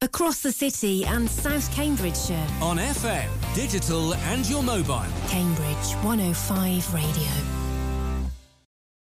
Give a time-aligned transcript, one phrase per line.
[0.00, 2.46] Across the city and South Cambridgeshire.
[2.62, 5.02] On FM, digital and your mobile.
[5.26, 7.26] Cambridge 105 Radio.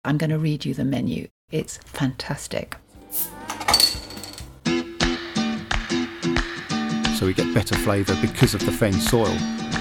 [0.04, 1.28] I'm going to read you the menu.
[1.52, 2.76] It's fantastic.
[7.14, 9.36] So we get better flavour because of the fen soil.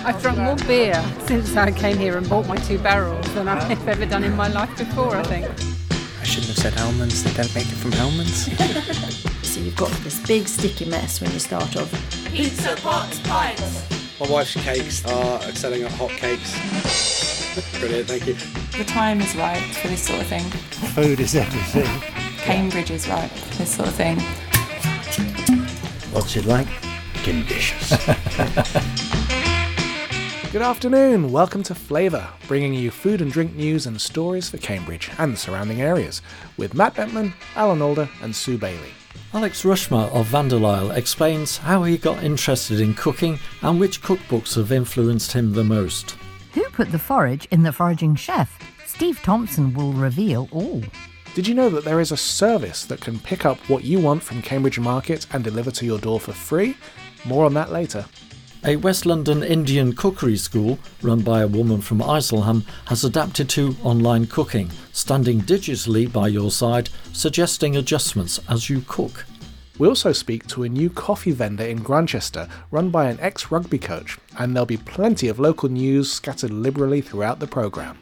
[0.05, 3.87] I've drunk more beer since I came here and bought my two barrels than I've
[3.87, 5.47] ever done in my life before, I think.
[6.21, 9.31] I shouldn't have said almonds, they don't make it from almonds.
[9.51, 11.91] So you've got this big sticky mess when you start off.
[12.27, 13.85] Pizza pots pints.
[14.17, 16.53] My wife's cakes are excelling at hot cakes.
[17.81, 18.35] Brilliant, thank you.
[18.77, 20.45] The time is right for this sort of thing.
[20.95, 21.83] Food is everything.
[22.37, 24.21] Cambridge is right for this sort of thing.
[26.13, 26.69] What's it like?
[27.25, 27.89] Delicious.
[30.53, 31.29] Good afternoon.
[31.29, 35.37] Welcome to Flavour, bringing you food and drink news and stories for Cambridge and the
[35.37, 36.21] surrounding areas,
[36.55, 38.93] with Matt Bentman, Alan Alder, and Sue Bailey.
[39.33, 44.71] Alex Rushmer of Vanderlyle explains how he got interested in cooking and which cookbooks have
[44.71, 46.17] influenced him the most.
[46.53, 48.57] Who put the forage in the foraging chef?
[48.85, 50.83] Steve Thompson will reveal all.
[51.33, 54.21] Did you know that there is a service that can pick up what you want
[54.21, 56.75] from Cambridge Market and deliver to your door for free?
[57.23, 58.05] More on that later.
[58.63, 63.75] A West London Indian cookery school, run by a woman from Isleham, has adapted to
[63.81, 69.25] online cooking, standing digitally by your side, suggesting adjustments as you cook.
[69.79, 73.79] We also speak to a new coffee vendor in Grantchester, run by an ex rugby
[73.79, 77.97] coach, and there'll be plenty of local news scattered liberally throughout the programme.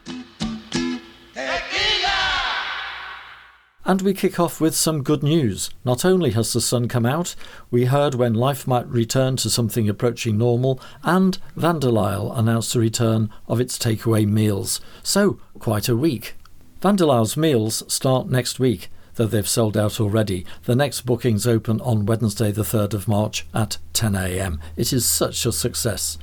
[3.90, 5.72] And we kick off with some good news.
[5.84, 7.34] Not only has the sun come out,
[7.72, 13.32] we heard when life might return to something approaching normal, and Vanderlyle announced the return
[13.48, 14.80] of its takeaway meals.
[15.02, 16.36] So, quite a week.
[16.84, 20.46] Vanderlyle's meals start next week, though they've sold out already.
[20.66, 24.60] The next bookings open on Wednesday, the 3rd of March at 10am.
[24.78, 26.20] It is such a success.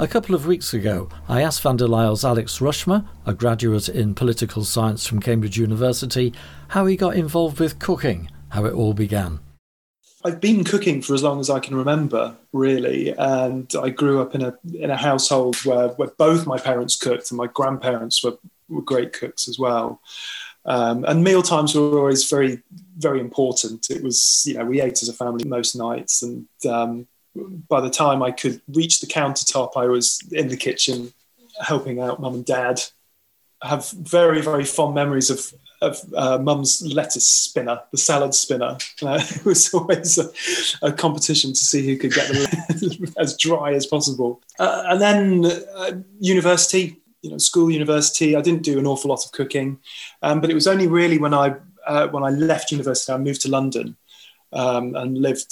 [0.00, 5.06] A couple of weeks ago, I asked Vanderlyle's Alex Rushmer, a graduate in political science
[5.06, 6.32] from Cambridge University,
[6.68, 9.40] how he got involved with cooking, how it all began.
[10.24, 14.34] I've been cooking for as long as I can remember, really, and I grew up
[14.34, 18.38] in a in a household where, where both my parents cooked and my grandparents were,
[18.70, 20.00] were great cooks as well.
[20.64, 22.62] Um, and meal times were always very,
[22.96, 23.90] very important.
[23.90, 27.90] It was, you know, we ate as a family most nights, and um, by the
[27.90, 31.12] time I could reach the countertop, I was in the kitchen
[31.60, 32.82] helping out mum and dad.
[33.62, 35.52] I have very, very fond memories of
[35.82, 38.76] of uh, mum's lettuce spinner, the salad spinner.
[39.02, 40.30] Uh, it was always a,
[40.82, 44.42] a, competition to see who could get them as dry as possible.
[44.58, 48.36] Uh, and then uh, university, you know, school university.
[48.36, 49.78] I didn't do an awful lot of cooking,
[50.20, 51.54] um, but it was only really when I
[51.86, 53.96] uh, when I left university, I moved to London
[54.52, 55.50] um, and lived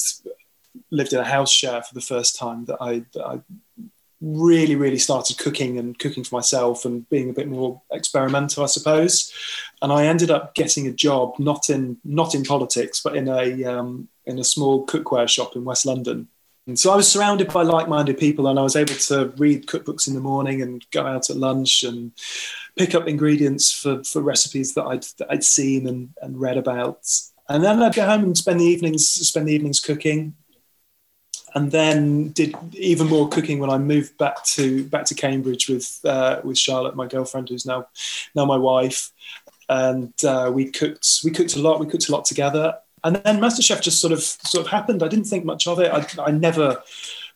[0.90, 3.40] lived in a house share for the first time that I, that I
[4.20, 8.66] really, really started cooking and cooking for myself and being a bit more experimental, I
[8.66, 9.32] suppose.
[9.80, 13.64] And I ended up getting a job not in not in politics, but in a
[13.64, 16.28] um, in a small cookware shop in West London.
[16.66, 20.06] And so I was surrounded by like-minded people, and I was able to read cookbooks
[20.06, 22.12] in the morning and go out at lunch and
[22.76, 27.06] pick up ingredients for, for recipes that I'd that I'd seen and, and read about.
[27.48, 30.34] And then I'd go home and spend the evenings spend the evenings cooking
[31.58, 36.00] and then did even more cooking when I moved back to back to Cambridge with
[36.04, 37.88] uh, with Charlotte, my girlfriend, who's now
[38.36, 39.10] now my wife,
[39.68, 41.80] and uh, we cooked we cooked a lot.
[41.80, 45.02] We cooked a lot together, and then MasterChef just sort of sort of happened.
[45.02, 45.90] I didn't think much of it.
[45.92, 46.80] I, I never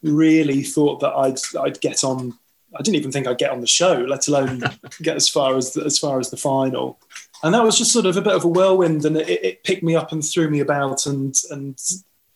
[0.05, 2.39] really thought that I'd I'd get on.
[2.79, 4.63] I didn't even think I'd get on the show, let alone
[5.03, 7.01] get as far as the, as far as the final.
[7.43, 9.83] And that was just sort of a bit of a whirlwind, and it, it picked
[9.83, 11.77] me up and threw me about and and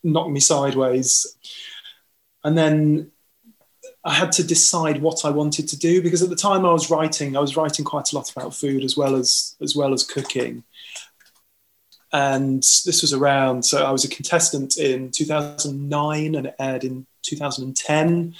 [0.06, 1.36] knocked me sideways.
[2.46, 3.10] And then
[4.04, 6.90] I had to decide what I wanted to do because at the time I was
[6.90, 10.04] writing, I was writing quite a lot about food as well as as well as
[10.04, 10.62] cooking.
[12.12, 17.04] And this was around, so I was a contestant in 2009 and it aired in
[17.22, 18.36] 2010.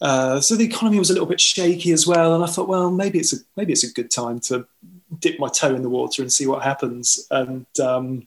[0.00, 2.90] Uh, so the economy was a little bit shaky as well, and I thought, well,
[2.90, 4.66] maybe it's a maybe it's a good time to
[5.18, 7.26] dip my toe in the water and see what happens.
[7.30, 8.26] And um,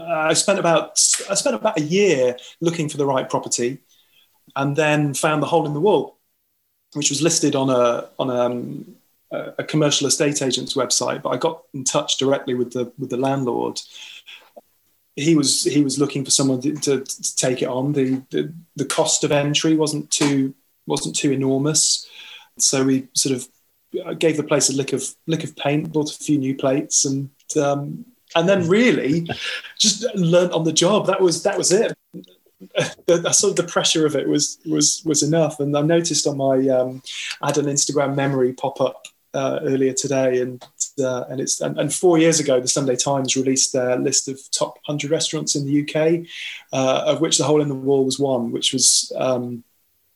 [0.00, 0.98] I spent about
[1.28, 3.78] I spent about a year looking for the right property,
[4.56, 6.18] and then found the hole in the wall,
[6.94, 8.96] which was listed on a on um,
[9.30, 11.22] a, a commercial estate agent's website.
[11.22, 13.80] But I got in touch directly with the with the landlord.
[15.16, 17.92] He was he was looking for someone to, to, to take it on.
[17.92, 20.54] The, the the cost of entry wasn't too
[20.86, 22.08] wasn't too enormous,
[22.58, 23.48] so we sort of
[24.18, 27.30] gave the place a lick of lick of paint, bought a few new plates, and
[27.60, 29.28] um, and then really
[29.78, 31.06] just learned on the job.
[31.06, 31.96] That was that was it.
[33.06, 35.60] The, sort of the pressure of it was was was enough.
[35.60, 37.02] And I noticed on my um,
[37.40, 40.62] I had an Instagram memory pop up uh, earlier today, and
[40.98, 44.38] uh, and it's and, and, four years ago, the Sunday Times released their list of
[44.50, 46.26] top hundred restaurants in the UK,
[46.72, 49.12] uh, of which the Hole in the Wall was one, which was.
[49.16, 49.64] Um,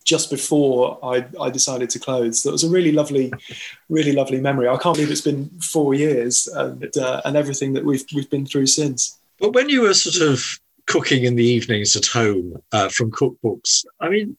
[0.05, 2.43] just before I, I decided to close.
[2.43, 3.33] So it was a really lovely,
[3.89, 4.69] really lovely memory.
[4.69, 8.47] I can't believe it's been four years and, uh, and everything that we've we've been
[8.47, 9.19] through since.
[9.41, 10.45] But when you were sort of
[10.87, 14.37] cooking in the evenings at home uh, from cookbooks, I mean,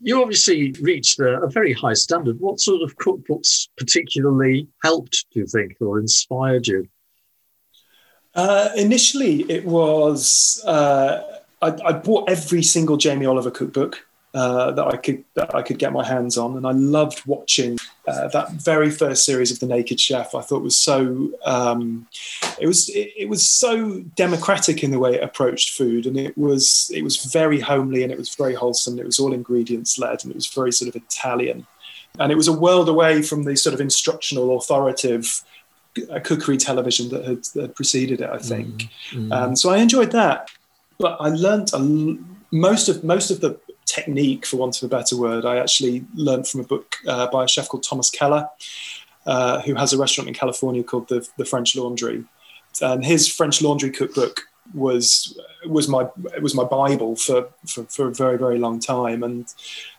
[0.00, 2.40] you obviously reached a, a, very high standard.
[2.40, 6.88] What sort of cookbooks particularly helped, do you think, or inspired you?
[8.34, 11.22] Uh, initially, it was uh,
[11.60, 15.78] I, I, bought every single Jamie Oliver cookbook uh, that I could that I could
[15.78, 19.66] get my hands on, and I loved watching uh, that very first series of The
[19.66, 20.36] Naked Chef.
[20.36, 22.06] I thought was so um,
[22.60, 26.38] it was it, it, was so democratic in the way it approached food, and it
[26.38, 29.00] was it was very homely and it was very wholesome.
[29.00, 31.66] It was all ingredients led, and it was very sort of Italian,
[32.20, 35.42] and it was a world away from the sort of instructional, authoritative
[36.08, 38.30] uh, cookery television that had, that had preceded it.
[38.30, 39.32] I think, mm, mm.
[39.32, 40.50] Um, so I enjoyed that,
[40.98, 41.80] but I learned a,
[42.52, 46.46] most of most of the technique, for want of a better word, I actually learned
[46.46, 48.48] from a book uh, by a chef called Thomas Keller,
[49.26, 52.24] uh, who has a restaurant in California called the, the French Laundry.
[52.80, 54.42] And his French Laundry cookbook
[54.74, 56.08] was was my
[56.40, 59.52] was my Bible for, for, for a very very long time, and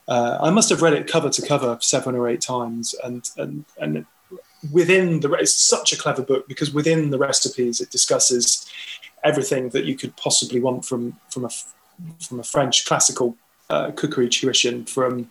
[0.08, 2.96] uh, I must have read it cover to cover seven or eight times.
[3.04, 4.06] And and and
[4.72, 8.70] within the it's such a clever book because within the recipes it discusses
[9.24, 11.50] everything that you could possibly want from from a
[12.20, 13.36] from a French classical
[13.72, 15.30] uh, cookery tuition from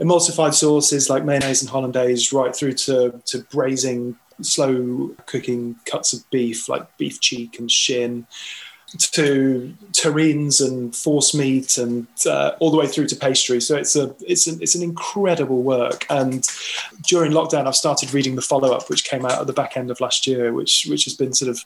[0.00, 6.28] emulsified sauces like mayonnaise and hollandaise right through to, to braising slow cooking cuts of
[6.30, 8.26] beef like beef cheek and shin
[8.96, 13.60] to terrines and force meat and uh, all the way through to pastry.
[13.60, 16.06] So it's a it's an it's an incredible work.
[16.08, 16.46] And
[17.06, 19.90] during lockdown, I've started reading the follow up, which came out at the back end
[19.90, 21.64] of last year, which which has been sort of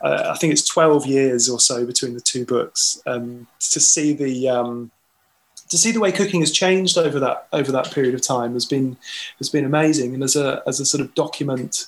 [0.00, 3.02] uh, I think it's twelve years or so between the two books.
[3.04, 4.92] Um, to see the um,
[5.68, 8.64] to see the way cooking has changed over that over that period of time has
[8.64, 8.96] been
[9.38, 10.14] has been amazing.
[10.14, 11.86] And as a as a sort of document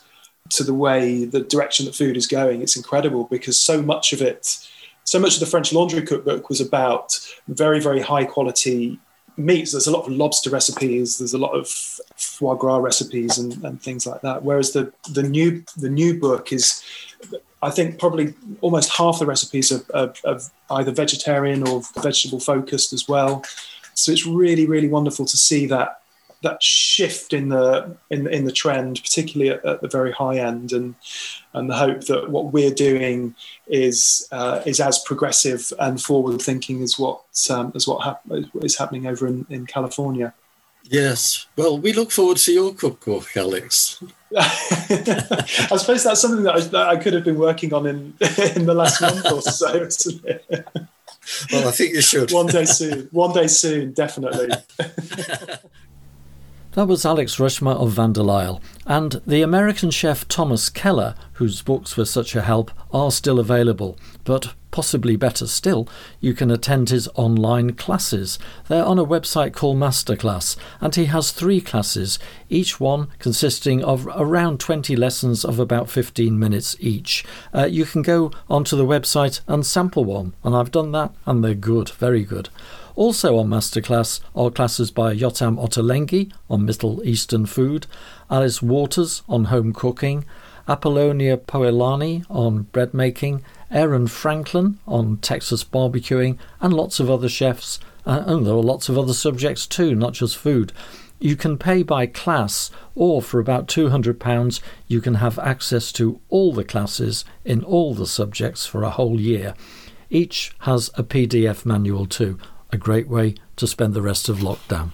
[0.50, 4.22] to the way the direction that food is going, it's incredible because so much of
[4.22, 4.68] it,
[5.04, 7.18] so much of the French Laundry cookbook was about
[7.48, 8.98] very very high quality
[9.36, 9.72] meats.
[9.72, 11.18] There's a lot of lobster recipes.
[11.18, 14.42] There's a lot of foie gras recipes and, and things like that.
[14.42, 16.82] Whereas the the new the new book is
[17.62, 22.92] I think probably almost half the recipes are, are, are, either vegetarian or vegetable focused
[22.92, 23.44] as well.
[23.94, 26.00] So it's really, really wonderful to see that
[26.42, 30.72] that shift in the in, in the trend, particularly at, at the very high end,
[30.72, 30.94] and
[31.54, 33.34] and the hope that what we're doing
[33.66, 38.22] is uh, is as progressive and forward thinking as what um, as what hap-
[38.62, 40.34] is happening over in, in California.
[40.88, 41.46] Yes.
[41.56, 44.02] Well, we look forward to your cookbook, Alex.
[44.36, 48.14] I suppose that's something that I, that I, could have been working on in
[48.54, 49.88] in the last month or so.
[51.52, 52.32] well, I think you should.
[52.32, 53.08] One day soon.
[53.12, 54.50] One day soon, definitely.
[56.76, 62.04] That was Alex Rushmer of Vanderlyle, and the American chef Thomas Keller, whose books were
[62.04, 63.96] such a help, are still available.
[64.24, 65.88] But possibly better still,
[66.20, 68.38] you can attend his online classes.
[68.68, 72.18] They're on a website called Masterclass, and he has three classes,
[72.50, 77.24] each one consisting of around 20 lessons of about 15 minutes each.
[77.54, 81.42] Uh, you can go onto the website and sample one, and I've done that, and
[81.42, 82.50] they're good, very good.
[82.96, 87.86] Also on Masterclass are classes by Yotam Ottolenghi on Middle Eastern food,
[88.30, 90.26] Alice Waters on home cooking,
[90.68, 97.78] Apollonia Poilâne on bread making, Aaron Franklin on Texas barbecuing, and lots of other chefs.
[98.04, 100.72] Uh, and there are lots of other subjects too, not just food.
[101.18, 106.52] You can pay by class, or for about £200, you can have access to all
[106.52, 109.54] the classes in all the subjects for a whole year.
[110.10, 112.38] Each has a PDF manual too
[112.72, 114.90] a great way to spend the rest of lockdown.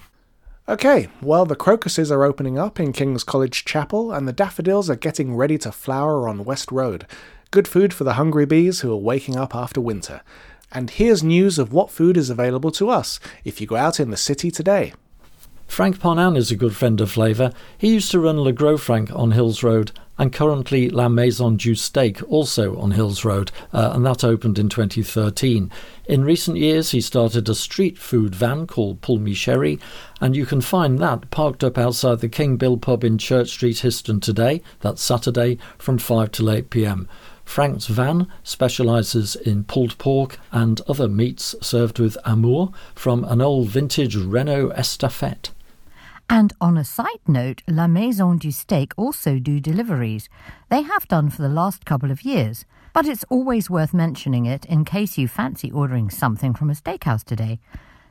[0.69, 4.95] Okay, well, the crocuses are opening up in King's College Chapel, and the daffodils are
[4.95, 7.05] getting ready to flower on West Road.
[7.51, 10.21] Good food for the hungry bees who are waking up after winter.
[10.71, 14.11] And here's news of what food is available to us if you go out in
[14.11, 14.93] the city today.
[15.67, 17.53] Frank Parnan is a good friend of Flavour.
[17.77, 19.91] He used to run Le Gros Frank on Hills Road
[20.23, 24.69] and currently La Maison du Steak, also on Hills Road, uh, and that opened in
[24.69, 25.69] 2013.
[26.05, 29.81] In recent years, he started a street food van called Pull Me Sherry,
[30.21, 33.79] and you can find that parked up outside the King Bill pub in Church Street,
[33.79, 37.09] Histon today, that's Saturday, from 5 till 8 pm.
[37.45, 43.71] Frank's Van specialises in pulled pork and other meats served with amour from an old
[43.71, 45.51] vintage Renault Estafette.
[46.33, 50.31] And on a side note, La Maison du Steak also do deliveries.
[50.71, 54.65] They have done for the last couple of years, but it's always worth mentioning it
[54.65, 57.61] in case you fancy ordering something from a steakhouse today.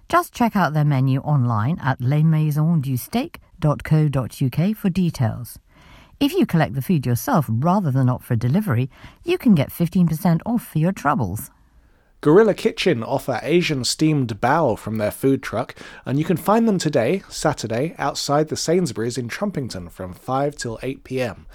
[0.08, 5.58] Just check out their menu online at lesmaisonsdusteak.co.uk for details.
[6.20, 8.92] If you collect the food yourself rather than opt for delivery,
[9.24, 11.50] you can get 15% off for your troubles.
[12.22, 15.74] Gorilla Kitchen offer Asian steamed bao from their food truck,
[16.06, 20.78] and you can find them today, Saturday, outside the Sainsbury's in Trumpington from 5 till
[20.84, 21.48] 8 pm.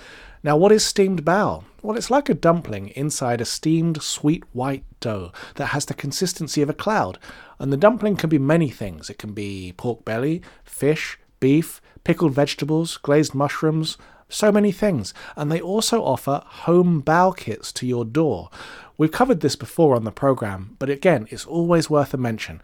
[0.43, 1.63] Now, what is steamed bao?
[1.83, 6.63] Well, it's like a dumpling inside a steamed sweet white dough that has the consistency
[6.63, 7.21] of a cloud.
[7.61, 9.09] And the dumpling can be many things.
[9.09, 15.15] It can be pork belly, fish, beef, pickled vegetables, glazed mushrooms, so many things.
[15.37, 18.51] And they also offer home bao kits to your door.
[18.99, 22.63] We've covered this before on the program, but again, it's always worth a mention.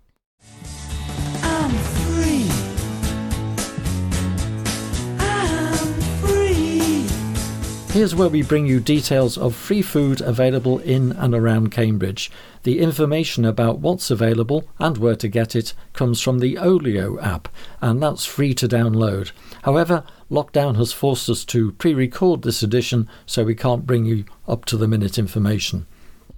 [7.90, 12.30] Here's where we bring you details of free food available in and around Cambridge.
[12.62, 17.48] The information about what's available and where to get it comes from the Olio app,
[17.80, 19.32] and that's free to download.
[19.62, 24.26] However, lockdown has forced us to pre record this edition, so we can't bring you
[24.46, 25.86] up to the minute information.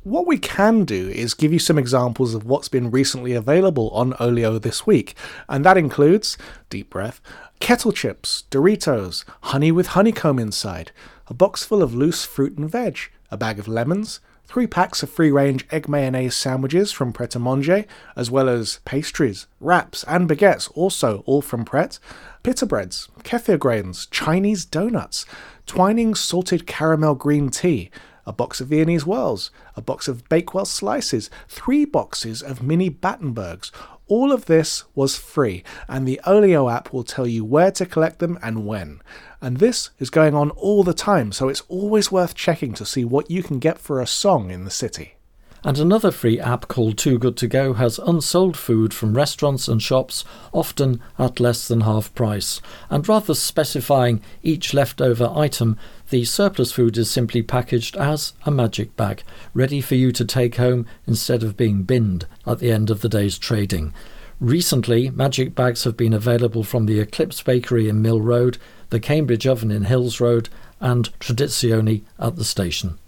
[0.04, 4.14] What we can do is give you some examples of what's been recently available on
[4.18, 5.14] Olio this week,
[5.48, 6.38] and that includes,
[6.70, 7.20] deep breath,
[7.58, 10.92] kettle chips, Doritos, honey with honeycomb inside,
[11.30, 12.98] a box full of loose fruit and veg,
[13.30, 17.38] a bag of lemons, three packs of free range egg mayonnaise sandwiches from Pret a
[17.38, 17.84] Manger,
[18.16, 22.00] as well as pastries, wraps, and baguettes, also all from Pret,
[22.42, 25.24] pita breads, kefir grains, Chinese donuts,
[25.66, 27.90] Twining salted caramel green tea,
[28.26, 33.70] a box of Viennese whirls, a box of Bakewell slices, three boxes of mini Battenbergs.
[34.10, 38.18] All of this was free, and the Olio app will tell you where to collect
[38.18, 39.00] them and when.
[39.40, 43.04] And this is going on all the time, so it's always worth checking to see
[43.04, 45.14] what you can get for a song in the city.
[45.62, 49.82] And another free app called Too Good To Go has unsold food from restaurants and
[49.82, 52.62] shops, often at less than half price.
[52.88, 55.76] And rather specifying each leftover item,
[56.08, 60.56] the surplus food is simply packaged as a magic bag, ready for you to take
[60.56, 63.92] home instead of being binned at the end of the day's trading.
[64.40, 68.56] Recently, magic bags have been available from the Eclipse Bakery in Mill Road,
[68.88, 70.48] the Cambridge Oven in Hills Road,
[70.80, 72.98] and Tradizione at the station.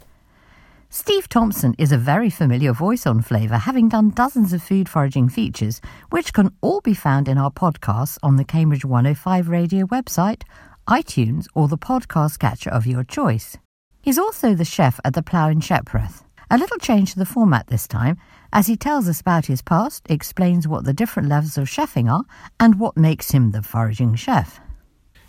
[0.95, 5.27] Steve Thompson is a very familiar voice on Flavour, having done dozens of food foraging
[5.27, 5.81] features,
[6.11, 10.43] which can all be found in our podcasts on the Cambridge 105 radio website,
[10.87, 13.57] iTunes, or the podcast catcher of your choice.
[14.03, 16.23] He's also the chef at the Plough in Shepreth.
[16.51, 18.19] A little change to the format this time,
[18.53, 22.23] as he tells us about his past, explains what the different levels of chefing are,
[22.59, 24.59] and what makes him the foraging chef.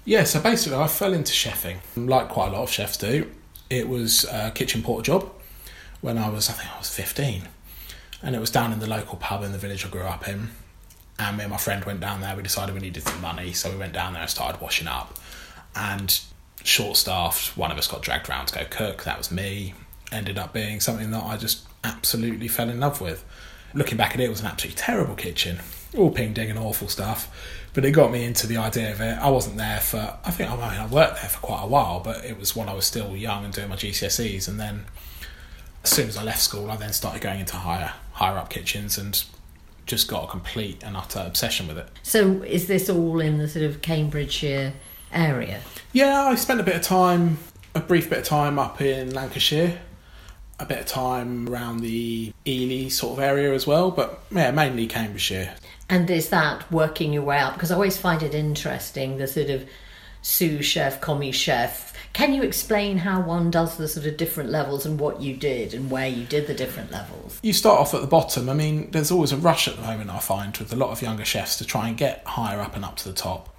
[0.04, 3.30] Yeah, so basically, I fell into chefing, like quite a lot of chefs do.
[3.71, 5.30] It was a kitchen porter job
[6.04, 7.49] when I was, I think I was 15.
[8.23, 10.50] And it was down in the local pub in the village I grew up in.
[11.18, 12.37] And me and my friend went down there.
[12.37, 15.18] We decided we needed some money, so we went down there and started washing up.
[15.75, 16.20] And
[16.62, 19.04] short staffed, one of us got dragged around to go cook.
[19.04, 19.73] That was me.
[20.12, 23.25] Ended up being something that I just absolutely fell in love with.
[23.73, 25.61] Looking back at it, it was an absolutely terrible kitchen.
[25.96, 27.34] All ping ding and awful stuff.
[27.73, 29.16] But it got me into the idea of it.
[29.18, 32.00] I wasn't there for, I think I, mean, I worked there for quite a while,
[32.00, 34.49] but it was when I was still young and doing my GCSEs.
[34.49, 34.84] And then
[35.84, 38.96] as soon as I left school, I then started going into higher higher up kitchens
[38.96, 39.22] and
[39.86, 41.88] just got a complete and utter obsession with it.
[42.02, 44.72] So, is this all in the sort of Cambridgeshire
[45.12, 45.60] area?
[45.92, 47.38] Yeah, I spent a bit of time,
[47.74, 49.78] a brief bit of time up in Lancashire,
[50.58, 54.86] a bit of time around the Ely sort of area as well, but yeah, mainly
[54.86, 55.54] Cambridgeshire.
[55.90, 57.54] And is that working your way up?
[57.54, 59.68] Because I always find it interesting the sort of
[60.24, 61.92] sous chef, commis chef.
[62.14, 65.74] Can you explain how one does the sort of different levels and what you did
[65.74, 67.38] and where you did the different levels?
[67.42, 68.48] You start off at the bottom.
[68.48, 71.02] I mean, there's always a rush at the moment, I find, with a lot of
[71.02, 73.54] younger chefs to try and get higher up and up to the top.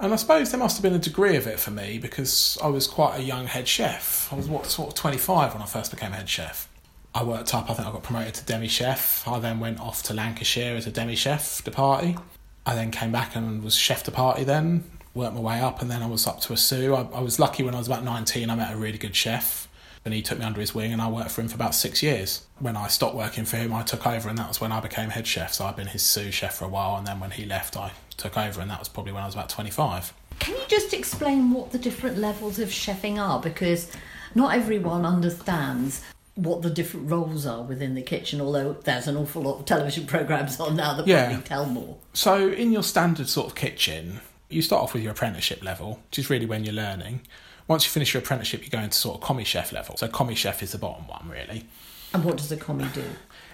[0.00, 2.68] And I suppose there must have been a degree of it for me because I
[2.68, 4.32] was quite a young head chef.
[4.32, 6.68] I was what sort of 25 when I first became head chef.
[7.14, 9.26] I worked up, I think I got promoted to demi chef.
[9.28, 12.16] I then went off to Lancashire as a demi chef de partie.
[12.64, 14.84] I then came back and was chef de partie then,
[15.16, 16.92] worked my way up, and then I was up to a sous.
[16.92, 19.68] I, I was lucky when I was about 19, I met a really good chef.
[20.04, 22.00] And he took me under his wing, and I worked for him for about six
[22.00, 22.46] years.
[22.60, 25.10] When I stopped working for him, I took over, and that was when I became
[25.10, 25.52] head chef.
[25.54, 27.90] So I've been his sous chef for a while, and then when he left, I
[28.16, 30.12] took over, and that was probably when I was about 25.
[30.38, 33.40] Can you just explain what the different levels of chefing are?
[33.40, 33.90] Because
[34.34, 36.02] not everyone understands
[36.36, 40.06] what the different roles are within the kitchen, although there's an awful lot of television
[40.14, 41.26] programmes on now that Yeah.
[41.30, 41.96] probably tell more.
[42.12, 46.18] So, in your standard sort of kitchen, you start off with your apprenticeship level, which
[46.18, 47.22] is really when you're learning.
[47.68, 49.96] Once you finish your apprenticeship, you go into sort of commis chef level.
[49.96, 51.64] So, commis chef is the bottom one, really.
[52.12, 53.04] And what does a commie do?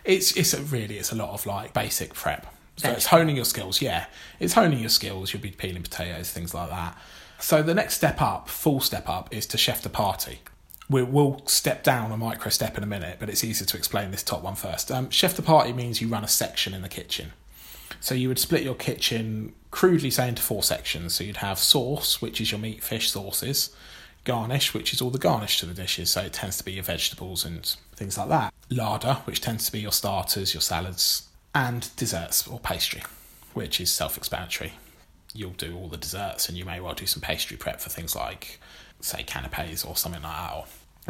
[0.04, 2.46] It's it's a, really it's a lot of like basic prep.
[2.76, 3.80] So Veg it's honing your skills.
[3.80, 4.06] Yeah,
[4.38, 5.32] it's honing your skills.
[5.32, 6.96] You'll be peeling potatoes, things like that.
[7.38, 10.40] So the next step up, full step up, is to chef de partie.
[10.88, 14.10] We, we'll step down a micro step in a minute, but it's easier to explain
[14.10, 14.92] this top one first.
[14.92, 17.32] Um, chef de partie means you run a section in the kitchen.
[18.00, 21.16] So you would split your kitchen crudely say into four sections.
[21.16, 23.74] So you'd have sauce, which is your meat, fish sauces,
[24.22, 26.10] garnish, which is all the garnish to the dishes.
[26.10, 27.64] So it tends to be your vegetables and
[27.96, 28.54] things like that.
[28.70, 33.02] Larder, which tends to be your starters, your salads, and desserts or pastry,
[33.54, 34.74] which is self-explanatory.
[35.34, 38.14] You'll do all the desserts, and you may well do some pastry prep for things
[38.14, 38.60] like,
[39.00, 40.64] say, canapes or something like that, or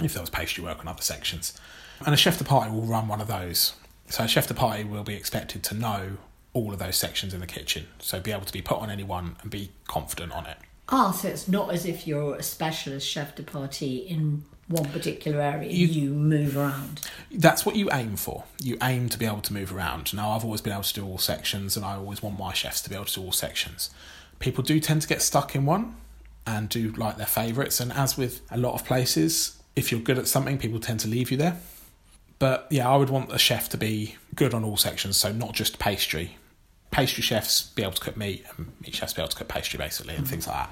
[0.05, 1.61] if there was pastry work on other sections.
[2.07, 3.75] And a chef de partie will run one of those.
[4.09, 6.19] So a chef de partie will be expected to know
[6.55, 9.03] all of those sections in the kitchen, so be able to be put on any
[9.03, 10.59] one and be confident on it.
[10.89, 15.41] Ah, so it's not as if you're a specialist chef de partie in one particular
[15.41, 15.71] area.
[15.71, 17.09] You, move around.
[17.31, 18.45] That's what you aim for.
[18.61, 20.13] You aim to be able to move around.
[20.15, 22.81] Now, I've always been able to do all sections, and I always want my chefs
[22.83, 23.91] to be able to do all sections.
[24.39, 25.97] People do tend to get stuck in one
[26.47, 30.19] and do like their favourites, and as with a lot of places, if you're good
[30.19, 31.59] at something, people tend to leave you there.
[32.39, 35.53] But yeah, I would want a chef to be good on all sections, so not
[35.53, 36.37] just pastry.
[36.93, 39.79] Pastry chefs be able to cook meat, and meat chefs be able to cook pastry,
[39.79, 40.71] basically, and things like that.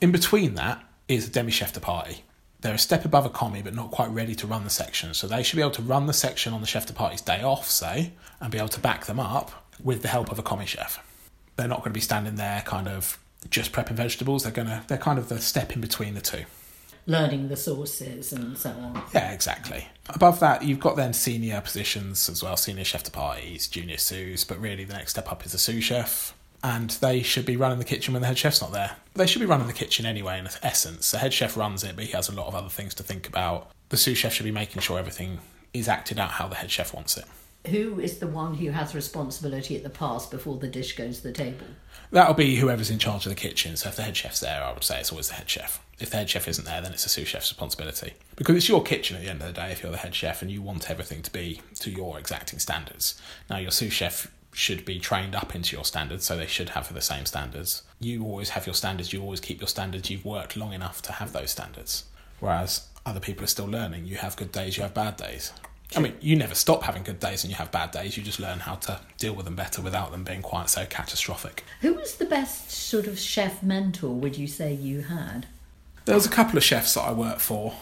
[0.00, 2.22] In between that is a demi chef de partie.
[2.60, 5.14] They're a step above a commie, but not quite ready to run the section.
[5.14, 7.42] So they should be able to run the section on the chef de partie's day
[7.42, 10.66] off, say, and be able to back them up with the help of a commie
[10.66, 11.04] chef.
[11.56, 13.18] They're not going to be standing there, kind of
[13.50, 14.42] just prepping vegetables.
[14.42, 16.44] They're gonna, they're kind of the step in between the two.
[17.06, 19.00] Learning the sauces and so on.
[19.14, 19.86] Yeah, exactly.
[20.08, 24.44] Above that, you've got then senior positions as well, senior chef de parties, junior sous,
[24.44, 26.34] but really the next step up is a sous chef.
[26.64, 28.96] And they should be running the kitchen when the head chef's not there.
[29.14, 31.12] They should be running the kitchen anyway, in essence.
[31.12, 33.28] The head chef runs it, but he has a lot of other things to think
[33.28, 33.70] about.
[33.90, 35.38] The sous chef should be making sure everything
[35.72, 37.24] is acted out how the head chef wants it.
[37.70, 41.24] Who is the one who has responsibility at the pass before the dish goes to
[41.24, 41.66] the table?
[42.10, 43.76] That'll be whoever's in charge of the kitchen.
[43.76, 45.84] So if the head chef's there, I would say it's always the head chef.
[45.98, 48.14] If the head chef isn't there, then it's the sous chef's responsibility.
[48.36, 50.42] Because it's your kitchen at the end of the day if you're the head chef
[50.42, 53.20] and you want everything to be to your exacting standards.
[53.50, 56.92] Now, your sous chef should be trained up into your standards, so they should have
[56.92, 57.82] the same standards.
[58.00, 61.12] You always have your standards, you always keep your standards, you've worked long enough to
[61.12, 62.04] have those standards.
[62.40, 64.06] Whereas other people are still learning.
[64.06, 65.52] You have good days, you have bad days.
[65.94, 68.16] I mean, you never stop having good days and you have bad days.
[68.16, 71.64] You just learn how to deal with them better without them being quite so catastrophic.
[71.80, 75.46] Who was the best sort of chef mentor would you say you had?
[76.04, 77.74] There was a couple of chefs that I worked for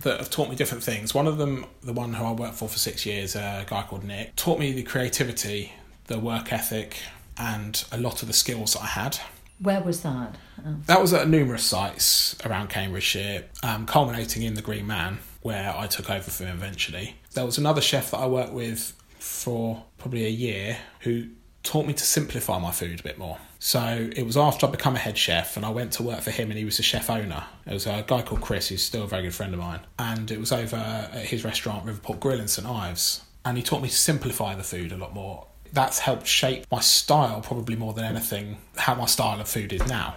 [0.00, 1.14] that have taught me different things.
[1.14, 4.04] One of them, the one who I worked for for six years, a guy called
[4.04, 5.72] Nick, taught me the creativity,
[6.06, 6.98] the work ethic,
[7.38, 9.18] and a lot of the skills that I had.
[9.58, 10.36] Where was that?
[10.64, 10.76] Oh.
[10.86, 15.86] That was at numerous sites around Cambridgeshire, um, culminating in the Green Man, where I
[15.86, 17.16] took over for him eventually.
[17.36, 21.28] There was another chef that I worked with for probably a year who
[21.62, 23.36] taught me to simplify my food a bit more.
[23.58, 26.30] So it was after I become a head chef and I went to work for
[26.30, 27.44] him and he was the chef owner.
[27.66, 29.80] It was a guy called Chris who's still a very good friend of mine.
[29.98, 33.22] And it was over at his restaurant Riverport Grill in St Ives.
[33.44, 35.46] And he taught me to simplify the food a lot more.
[35.74, 39.86] That's helped shape my style probably more than anything, how my style of food is
[39.86, 40.14] now.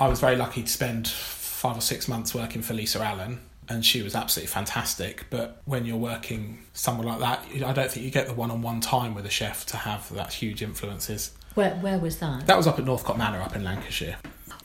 [0.00, 3.84] I was very lucky to spend five or six months working for Lisa Allen and
[3.84, 5.26] she was absolutely fantastic.
[5.30, 9.14] But when you're working somewhere like that, I don't think you get the one-on-one time
[9.14, 11.32] with a chef to have that huge influences.
[11.54, 12.46] Where, where was that?
[12.46, 14.16] That was up at Northcote Manor up in Lancashire.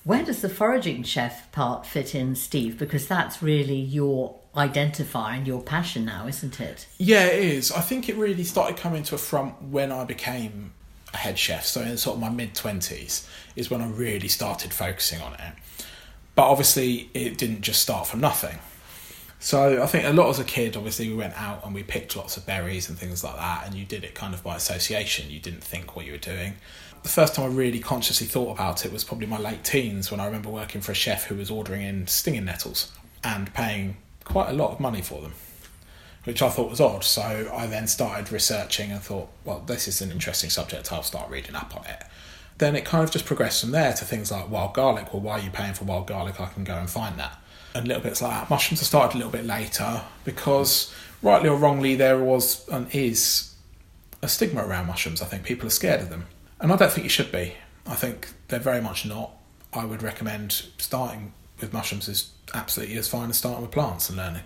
[0.03, 2.77] Where does the foraging chef part fit in, Steve?
[2.77, 6.87] Because that's really your identifying your passion now, isn't it?
[6.97, 7.71] Yeah, it is.
[7.73, 10.71] I think it really started coming to a front when I became
[11.13, 11.65] a head chef.
[11.65, 15.53] So in sort of my mid twenties is when I really started focusing on it.
[16.35, 18.59] But obviously, it didn't just start from nothing.
[19.39, 22.15] So I think a lot as a kid, obviously, we went out and we picked
[22.15, 25.29] lots of berries and things like that, and you did it kind of by association.
[25.29, 26.55] You didn't think what you were doing.
[27.03, 30.19] The first time I really consciously thought about it was probably my late teens when
[30.19, 32.91] I remember working for a chef who was ordering in stinging nettles
[33.23, 35.33] and paying quite a lot of money for them,
[36.23, 37.03] which I thought was odd.
[37.03, 41.29] So I then started researching and thought, well, this is an interesting subject, I'll start
[41.29, 42.03] reading up on it.
[42.57, 45.13] Then it kind of just progressed from there to things like wild garlic.
[45.13, 46.41] Well, why are you paying for wild garlic?
[46.41, 47.39] I can go and find that.
[47.77, 48.49] And little bits like that.
[48.49, 53.53] Mushrooms have started a little bit later because, rightly or wrongly, there was and is
[54.23, 55.21] a stigma around mushrooms.
[55.21, 56.25] I think people are scared of them.
[56.59, 57.53] And I don't think you should be.
[57.85, 59.29] I think they're very much not.
[59.71, 64.17] I would recommend starting with mushrooms is absolutely as fine as starting with plants and
[64.17, 64.43] learning.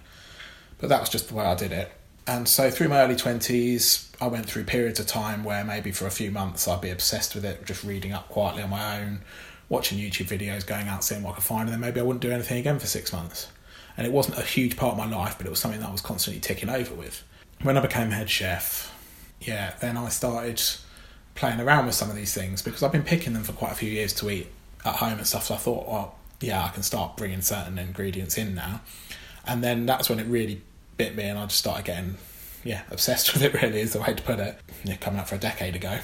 [0.79, 1.89] But that was just the way I did it.
[2.27, 6.05] And so through my early 20s, I went through periods of time where maybe for
[6.05, 9.21] a few months I'd be obsessed with it, just reading up quietly on my own,
[9.71, 12.21] watching YouTube videos, going out, seeing what I could find, and then maybe I wouldn't
[12.21, 13.47] do anything again for six months.
[13.95, 15.91] And it wasn't a huge part of my life, but it was something that I
[15.91, 17.23] was constantly ticking over with.
[17.61, 18.93] When I became head chef,
[19.39, 20.61] yeah, then I started
[21.35, 23.75] playing around with some of these things because I've been picking them for quite a
[23.75, 24.47] few years to eat
[24.83, 25.45] at home and stuff.
[25.45, 28.81] So I thought, well, yeah, I can start bringing certain ingredients in now.
[29.47, 30.61] And then that's when it really
[30.97, 32.17] bit me, and I just started getting,
[32.65, 33.53] yeah, obsessed with it.
[33.61, 34.59] Really is the way to put it.
[34.83, 35.99] Yeah, coming up for a decade ago.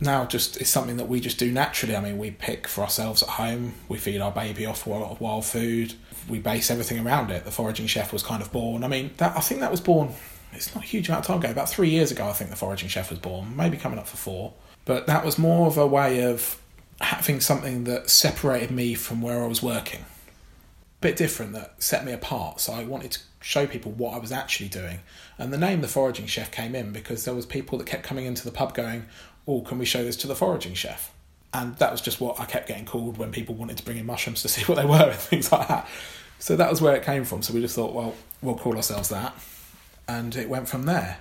[0.00, 1.94] Now, just it's something that we just do naturally.
[1.94, 3.74] I mean, we pick for ourselves at home.
[3.88, 5.94] We feed our baby off a lot of wild food.
[6.28, 7.44] We base everything around it.
[7.44, 8.82] The foraging chef was kind of born.
[8.82, 10.14] I mean, that I think that was born.
[10.52, 11.50] It's not a huge amount of time ago.
[11.50, 13.54] About three years ago, I think the foraging chef was born.
[13.56, 14.54] Maybe coming up for four.
[14.86, 16.60] But that was more of a way of
[17.00, 20.00] having something that separated me from where I was working.
[20.00, 22.60] A Bit different that set me apart.
[22.60, 25.00] So I wanted to show people what I was actually doing.
[25.38, 28.24] And the name the foraging chef came in because there was people that kept coming
[28.24, 29.06] into the pub going,
[29.50, 31.12] "Oh, can we show this to the foraging chef?"
[31.52, 34.06] And that was just what I kept getting called when people wanted to bring in
[34.06, 35.88] mushrooms to see what they were and things like that.
[36.38, 37.42] So that was where it came from.
[37.42, 39.34] So we just thought, well, we'll call ourselves that,
[40.08, 41.18] and it went from there.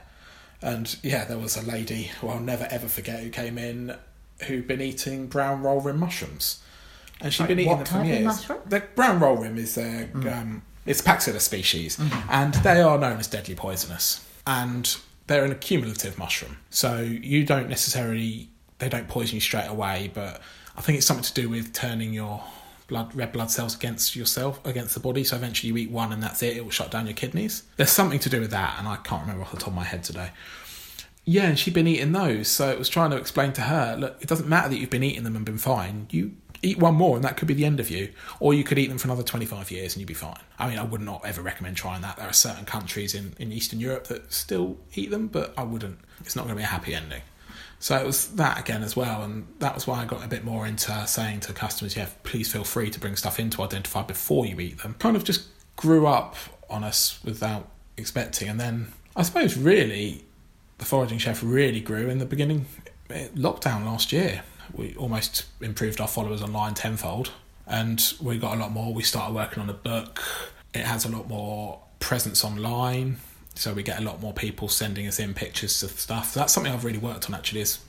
[0.61, 3.95] And yeah, there was a lady who I'll never ever forget who came in
[4.47, 6.61] who'd been eating brown roll rim mushrooms.
[7.21, 8.47] And she'd Sorry, been eating what them for years.
[8.67, 13.19] The brown roll rim is a, um, it's a Paxillus species, and they are known
[13.19, 14.25] as deadly poisonous.
[14.47, 14.95] And
[15.29, 20.11] they're an accumulative mushroom, so you don't necessarily they don't poison you straight away.
[20.13, 20.41] But
[20.75, 22.43] I think it's something to do with turning your
[22.87, 25.23] blood red blood cells against yourself against the body.
[25.23, 26.57] So eventually you eat one, and that's it.
[26.57, 27.63] It will shut down your kidneys.
[27.77, 29.83] There's something to do with that, and I can't remember off the top of my
[29.83, 30.31] head today.
[31.25, 34.17] Yeah, and she'd been eating those, so it was trying to explain to her, look,
[34.19, 36.07] it doesn't matter that you've been eating them and been fine.
[36.09, 38.77] You eat one more, and that could be the end of you, or you could
[38.77, 40.39] eat them for another twenty five years and you'd be fine.
[40.57, 42.17] I mean, I would not ever recommend trying that.
[42.17, 45.99] There are certain countries in in Eastern Europe that still eat them, but I wouldn't.
[46.21, 47.21] It's not going to be a happy ending.
[47.81, 50.43] So it was that again as well, and that was why I got a bit
[50.43, 54.01] more into saying to customers, yeah, please feel free to bring stuff in to identify
[54.01, 54.95] before you eat them.
[54.99, 56.35] Kind of just grew up
[56.69, 60.25] on us without expecting, and then I suppose really
[60.77, 62.65] the foraging chef really grew in the beginning
[63.09, 64.43] eh, lockdown last year.
[64.73, 67.31] We almost improved our followers online tenfold,
[67.67, 68.93] and we got a lot more.
[68.93, 70.21] We started working on a book.
[70.73, 73.17] It has a lot more presence online,
[73.55, 76.33] so we get a lot more people sending us in pictures of stuff.
[76.33, 77.79] That's something I've really worked on actually is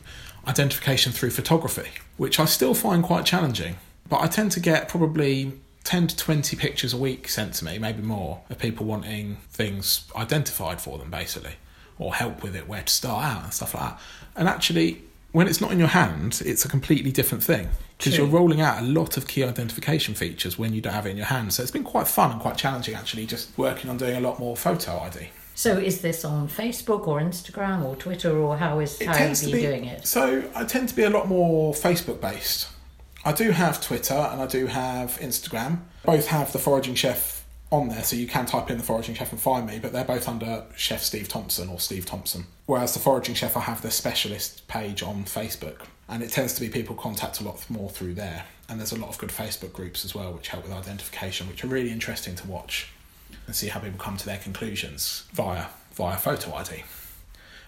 [0.46, 3.76] identification through photography, which I still find quite challenging.
[4.08, 5.52] But I tend to get probably
[5.84, 10.04] 10 to 20 pictures a week sent to me, maybe more, of people wanting things
[10.16, 11.54] identified for them, basically,
[11.98, 14.00] or help with it, where to start out, and stuff like that.
[14.36, 18.26] And actually, when it's not in your hand, it's a completely different thing because you're
[18.26, 21.26] rolling out a lot of key identification features when you don't have it in your
[21.26, 21.52] hand.
[21.52, 24.38] So it's been quite fun and quite challenging, actually, just working on doing a lot
[24.38, 25.28] more photo ID.
[25.54, 29.52] So is this on Facebook or Instagram or Twitter or how is how are you
[29.52, 30.06] be doing it?
[30.06, 32.68] So I tend to be a lot more Facebook based.
[33.24, 35.80] I do have Twitter and I do have Instagram.
[36.06, 37.39] Both have the Foraging Chef
[37.70, 39.78] on there, so you can type in the Foraging Chef and find me.
[39.78, 42.46] But they're both under Chef Steve Thompson or Steve Thompson.
[42.66, 46.60] Whereas the Foraging Chef, I have the specialist page on Facebook, and it tends to
[46.60, 48.44] be people contact a lot more through there.
[48.68, 51.64] And there's a lot of good Facebook groups as well, which help with identification, which
[51.64, 52.88] are really interesting to watch
[53.46, 56.84] and see how people come to their conclusions via via photo ID.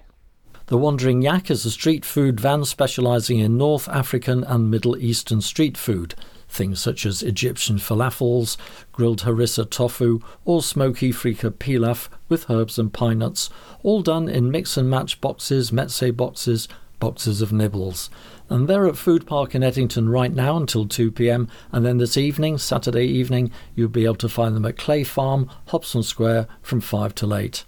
[0.66, 5.40] The Wandering Yak is a street food van specialising in North African and Middle Eastern
[5.40, 6.14] street food.
[6.46, 8.58] Things such as Egyptian falafels,
[8.92, 13.48] grilled harissa tofu, or smoky freekeh pilaf with herbs and pine nuts,
[13.82, 16.68] all done in mix and match boxes, meze boxes,
[17.00, 18.10] boxes of nibbles.
[18.50, 21.48] And they're at Food Park in Ettington right now until 2 pm.
[21.70, 25.50] And then this evening, Saturday evening, you'll be able to find them at Clay Farm,
[25.66, 27.64] Hobson Square from 5 till 8.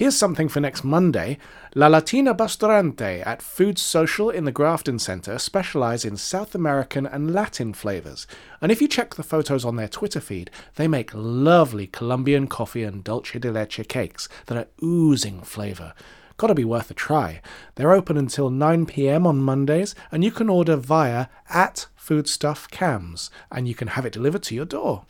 [0.00, 1.36] Here's something for next Monday.
[1.74, 7.34] La Latina Bustaurante at Food Social in the Grafton Centre specialise in South American and
[7.34, 8.26] Latin flavours.
[8.62, 12.82] And if you check the photos on their Twitter feed, they make lovely Colombian coffee
[12.82, 15.92] and dulce de leche cakes that are oozing flavour.
[16.40, 17.42] Gotta be worth a try.
[17.74, 23.30] They're open until 9 pm on Mondays, and you can order via at Foodstuff Cams,
[23.52, 25.04] and you can have it delivered to your door.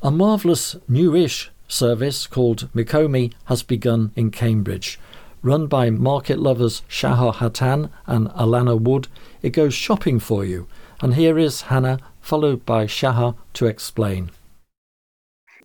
[0.00, 5.00] A marvellous newish service called Mecommi has begun in Cambridge.
[5.42, 9.08] Run by market lovers Shahar Hatan and Alana Wood,
[9.42, 10.68] it goes shopping for you.
[11.00, 14.30] And here is Hannah, followed by Shahar, to explain.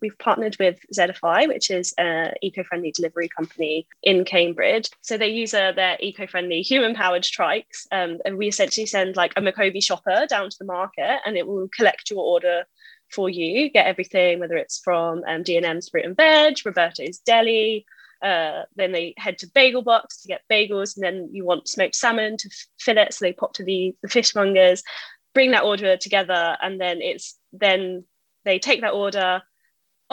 [0.03, 4.89] We've partnered with Zedify, which is an eco-friendly delivery company in Cambridge.
[4.99, 9.41] So they use uh, their eco-friendly human-powered trikes, um, and we essentially send like a
[9.41, 12.65] Mecommi shopper down to the market, and it will collect your order
[13.09, 17.85] for you, get everything, whether it's from um, D&M's Fruit and Veg, Roberto's Deli,
[18.21, 21.95] uh, then they head to Bagel Box to get bagels, and then you want smoked
[21.95, 24.83] salmon to fill it, so they pop to the, the fishmongers,
[25.33, 28.03] bring that order together, and then it's then
[28.43, 29.41] they take that order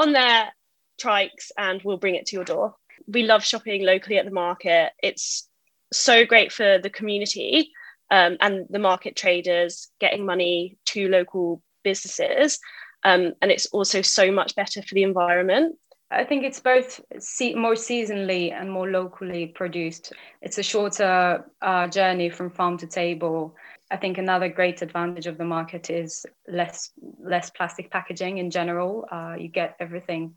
[0.00, 0.52] on their
[1.00, 2.74] trikes and we'll bring it to your door.
[3.06, 4.92] We love shopping locally at the market.
[5.02, 5.48] It's
[5.92, 7.70] so great for the community
[8.10, 12.58] um, and the market traders getting money to local businesses.
[13.04, 15.76] Um, and it's also so much better for the environment.
[16.10, 20.12] I think it's both se- more seasonally and more locally produced.
[20.42, 23.54] It's a shorter uh, journey from farm to table.
[23.90, 29.06] I think another great advantage of the market is less less plastic packaging in general.
[29.10, 30.36] Uh, you get everything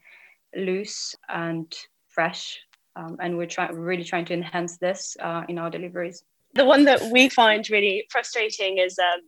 [0.55, 1.73] loose and
[2.09, 2.59] fresh,
[2.95, 6.23] um, and we're trying really trying to enhance this uh, in our deliveries.
[6.55, 9.21] The one that we find really frustrating is um,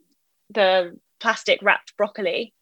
[0.50, 2.54] the plastic wrapped broccoli.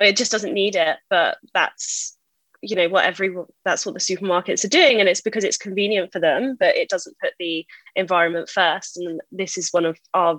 [0.00, 2.16] It just doesn't need it, but that's
[2.62, 6.12] you know what every that's what the supermarkets are doing and it's because it's convenient
[6.12, 8.96] for them but it doesn't put the environment first.
[8.96, 10.38] And this is one of our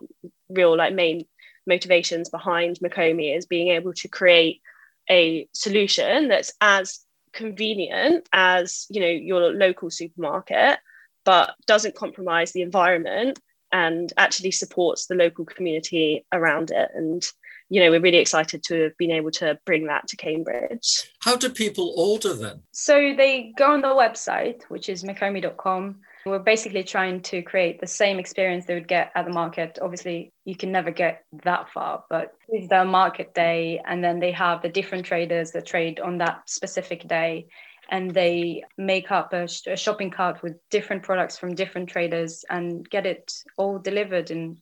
[0.49, 1.25] real like main
[1.67, 4.61] motivations behind Mecommi is being able to create
[5.09, 6.99] a solution that's as
[7.33, 10.79] convenient as you know your local supermarket
[11.25, 13.39] but doesn't compromise the environment
[13.73, 16.89] and actually supports the local community around it.
[16.93, 17.25] And
[17.73, 21.09] you know, we're really excited to have been able to bring that to Cambridge.
[21.21, 22.61] How do people order then?
[22.71, 25.95] So they go on the website, which is mecommi.com.
[26.27, 29.79] We're basically trying to create the same experience they would get at the market.
[29.81, 34.31] Obviously, you can never get that far, but it's their market day, and then they
[34.33, 37.47] have the different traders that trade on that specific day
[37.89, 42.89] and they make up a, a, shopping cart with different products from different traders and
[42.89, 44.57] get it all delivered in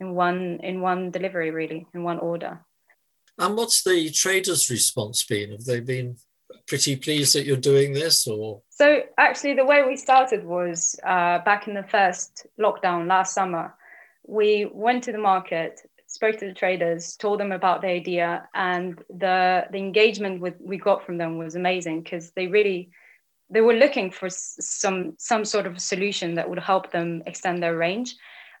[0.00, 2.64] in one in one delivery really in one order.
[3.38, 5.50] And what's the traders response been?
[5.50, 6.16] Have they been
[6.68, 8.62] pretty pleased that you're doing this or?
[8.70, 13.74] So actually the way we started was uh, back in the first lockdown last summer
[14.26, 19.02] we went to the market spoke to the traders told them about the idea and
[19.10, 22.90] the the engagement with we got from them was amazing because they really
[23.50, 27.76] they were looking for some some sort of solution that would help them extend their
[27.76, 28.14] range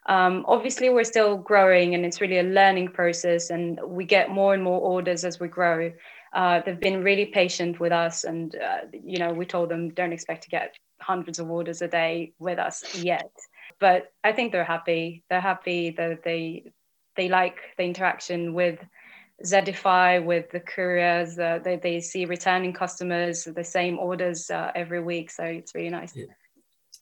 [0.06, 4.54] um, obviously, we're still growing and it's really a learning process, and we get more
[4.54, 5.92] and more orders as we grow.
[6.32, 10.12] Uh, they've been really patient with us, and uh, you know, we told them don't
[10.12, 13.30] expect to get hundreds of orders a day with us yet.
[13.78, 15.22] But I think they're happy.
[15.30, 16.72] They're happy that they
[17.16, 18.78] they like the interaction with
[19.42, 21.38] Zedify, with the couriers.
[21.38, 25.30] Uh, they, they see returning customers, the same orders uh, every week.
[25.30, 26.14] So it's really nice.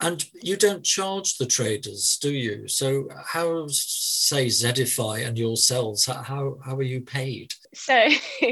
[0.02, 2.66] And you don't charge the traders, do you?
[2.66, 7.54] So how, say, Zedify and yourselves, how, how are you paid?
[7.72, 8.08] So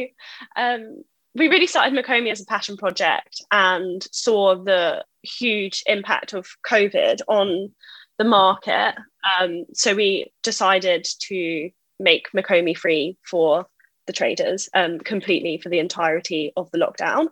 [0.56, 1.02] um,
[1.34, 7.20] we really started Mecommi as a passion project and saw the huge impact of COVID
[7.28, 7.72] on
[8.18, 8.94] the market
[9.40, 13.66] Um, so we decided to make Mecommi free for
[14.06, 17.28] the traders um, completely for the entirety of the lockdown.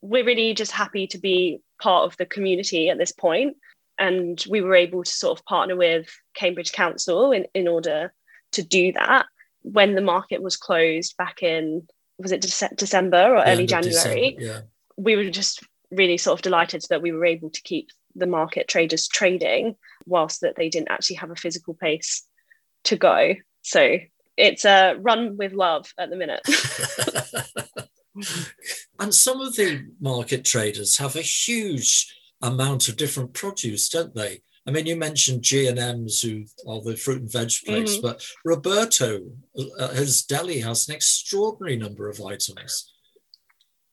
[0.00, 3.56] We're really just happy to be part of the community at this point,
[3.98, 8.12] and we were able to sort of partner with Cambridge Council in, in order
[8.52, 9.26] to do that
[9.62, 11.86] when the market was closed back in
[12.18, 14.32] was it Dece- December or Yeah, early January?
[14.32, 14.60] December, yeah.
[14.96, 18.68] We were just really sort of delighted that we were able to keep the market
[18.68, 22.26] traders trading whilst that they didn't actually have a physical place
[22.84, 23.34] to go.
[23.62, 23.98] So
[24.36, 26.40] it's a run with love at the minute.
[28.98, 34.42] And some of the market traders have a huge amount of different produce, don't they?
[34.66, 38.02] I mean, you mentioned G and M's, who are the fruit and veg place, Mhm.
[38.02, 39.20] but Roberto,
[39.78, 42.92] uh, his deli has an extraordinary number of items.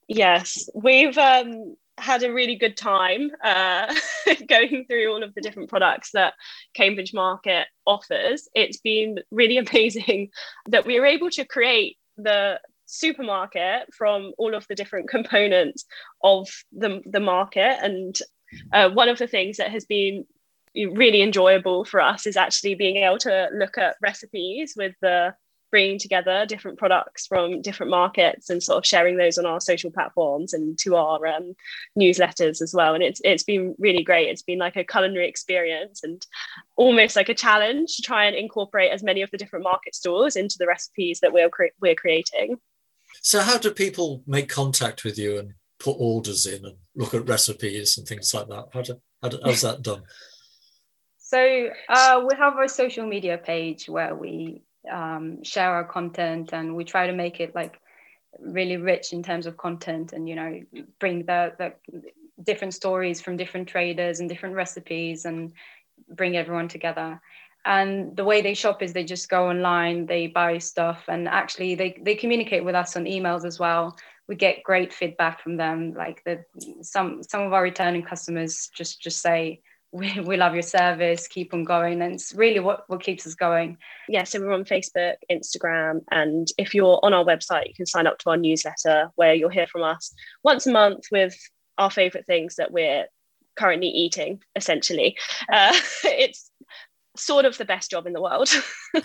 [0.07, 3.93] yes, we've um, had a really good time uh,
[4.47, 6.33] going through all of the different products that
[6.73, 8.49] Cambridge Market offers.
[8.55, 10.29] It's been really amazing
[10.67, 12.59] that we were able to create the
[12.93, 15.85] supermarket from all of the different components
[16.23, 17.77] of the, the market.
[17.81, 18.17] And
[18.71, 20.25] uh, one of the things that has been
[20.75, 25.35] really enjoyable for us is actually being able to look at recipes with the
[25.73, 29.89] bringing together different products from different markets and sort of sharing those on our social
[29.89, 31.55] platforms and to our um,
[31.97, 32.93] newsletters as well.
[32.93, 34.29] And it's it's been really great.
[34.29, 36.23] It's been like a culinary experience and
[36.75, 40.35] almost like a challenge to try and incorporate as many of the different market stores
[40.35, 42.57] into the recipes that we're cre- we're creating.
[43.21, 47.27] So, how do people make contact with you and put orders in and look at
[47.27, 48.65] recipes and things like that?
[48.73, 50.03] How do, how do, how's that done?
[51.33, 56.75] So uh, we have our social media page where we um, share our content and
[56.75, 57.79] we try to make it like
[58.39, 60.61] really rich in terms of content and you know
[60.99, 61.73] bring the, the
[62.43, 65.53] different stories from different traders and different recipes and
[66.09, 67.19] bring everyone together
[67.65, 71.75] and the way they shop is they just go online they buy stuff and actually
[71.75, 73.97] they, they communicate with us on emails as well.
[74.27, 76.43] We get great feedback from them like the
[76.81, 79.61] some some of our returning customers just just say
[79.93, 82.01] we, we love your service keep on going.
[82.01, 83.77] And it's really what what keeps us going.
[84.09, 88.07] Yeah, so we're on Facebook, Instagram, and if you're on our website, you can sign
[88.07, 91.37] up to our newsletter where you'll hear from us once a month with
[91.77, 93.05] our favorite things that we're
[93.55, 95.17] currently eating, essentially.
[95.51, 95.73] Uh,
[96.03, 96.51] it's
[97.15, 98.49] sort of the best job in the world.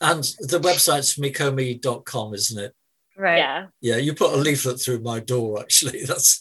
[0.00, 2.74] And the website's mecommi.com, isn't it?
[3.16, 3.66] right yeah.
[3.80, 6.04] Yeah, you put a leaflet through my door, actually.
[6.06, 6.40] That's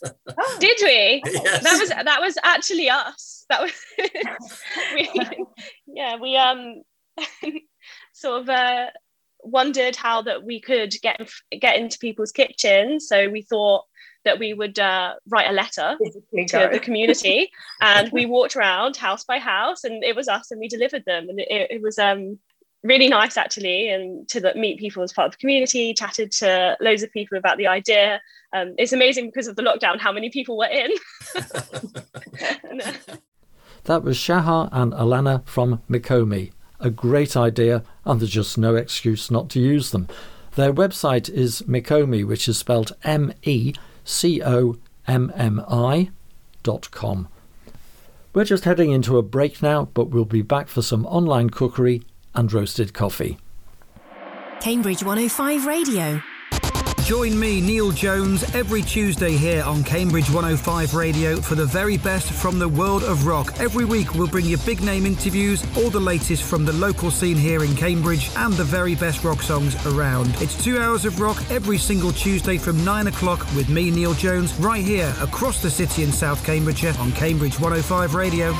[0.59, 1.21] Did we?
[1.25, 1.63] Yes.
[1.63, 3.45] That was that was actually us.
[3.49, 3.71] That was
[4.95, 5.45] we,
[5.87, 6.81] yeah, we um
[8.13, 8.87] sort of uh
[9.43, 13.07] wondered how that we could get get into people's kitchens.
[13.07, 13.83] So we thought
[14.25, 16.69] that we would uh, write a letter Physically to go.
[16.71, 20.67] the community and we walked around house by house and it was us and we
[20.67, 22.39] delivered them and it, it was um
[22.83, 26.75] really nice actually and to the, meet people as part of the community chatted to
[26.81, 28.21] loads of people about the idea
[28.53, 30.91] um, it's amazing because of the lockdown how many people were in
[32.69, 32.93] And, uh,
[33.85, 36.51] That was Shahar and Alana from Mecommi.
[36.79, 40.07] A great idea, and there's just no excuse not to use them.
[40.55, 43.33] Their website is Mecommi, which is spelled M
[44.03, 44.75] E C O
[45.07, 46.09] M M I
[46.63, 47.27] dot com.
[48.33, 52.01] We're just heading into a break now, but we'll be back for some online cookery
[52.33, 53.37] and roasted coffee.
[54.59, 56.21] Cambridge 105 Radio.
[57.05, 62.31] Join me, Neil Jones, every Tuesday here on Cambridge 105 Radio for the very best
[62.31, 63.53] from the world of rock.
[63.59, 67.35] Every week we'll bring you big name interviews, all the latest from the local scene
[67.35, 70.33] here in Cambridge, and the very best rock songs around.
[70.41, 74.53] It's two hours of rock every single Tuesday from 9 o'clock with me, Neil Jones,
[74.55, 78.53] right here across the city in South Cambridgeshire on Cambridge 105 Radio.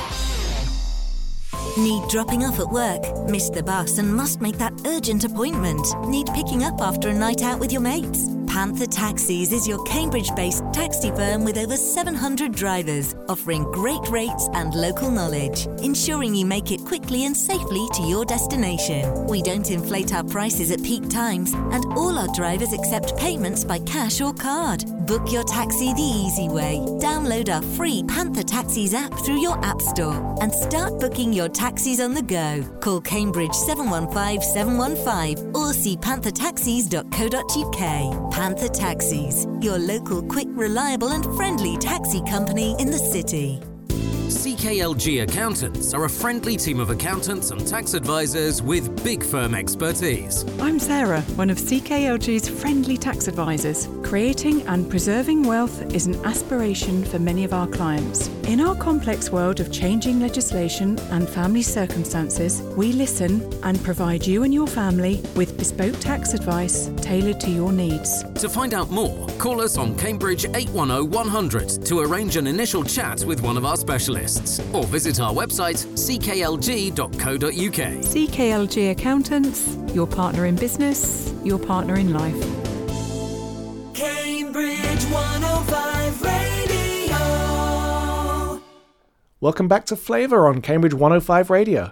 [1.77, 3.01] Need dropping off at work?
[3.27, 5.83] Missed the bus and must make that urgent appointment?
[6.07, 8.27] Need picking up after a night out with your mates?
[8.45, 14.47] Panther Taxis is your Cambridge based taxi firm with over 700 drivers, offering great rates
[14.53, 19.25] and local knowledge, ensuring you make it quickly and safely to your destination.
[19.25, 23.79] We don't inflate our prices at peak times, and all our drivers accept payments by
[23.79, 24.85] cash or card.
[25.05, 26.79] Book your taxi the easy way.
[26.99, 31.99] Download our free Panther Taxis app through your App Store and start booking your taxis
[31.99, 32.63] on the go.
[32.79, 38.31] Call Cambridge 715 715 or see panthertaxis.co.uk.
[38.31, 43.61] Panther Taxis, your local, quick, reliable, and friendly taxi company in the city.
[44.33, 50.43] CKLG Accountants are a friendly team of accountants and tax advisors with big firm expertise.
[50.59, 53.87] I'm Sarah, one of CKLG's friendly tax advisors.
[54.01, 58.27] Creating and preserving wealth is an aspiration for many of our clients.
[58.47, 64.43] In our complex world of changing legislation and family circumstances, we listen and provide you
[64.43, 68.23] and your family with bespoke tax advice tailored to your needs.
[68.41, 73.23] To find out more, call us on Cambridge 810 100 to arrange an initial chat
[73.23, 74.22] with one of our specialists
[74.73, 77.43] or visit our website cklg.co.uk.
[77.49, 82.33] CKLG Accountants, your partner in business, your partner in life.
[83.93, 86.43] Cambridge 105 Radio.
[89.41, 91.91] Welcome back to Flavour on Cambridge 105 Radio.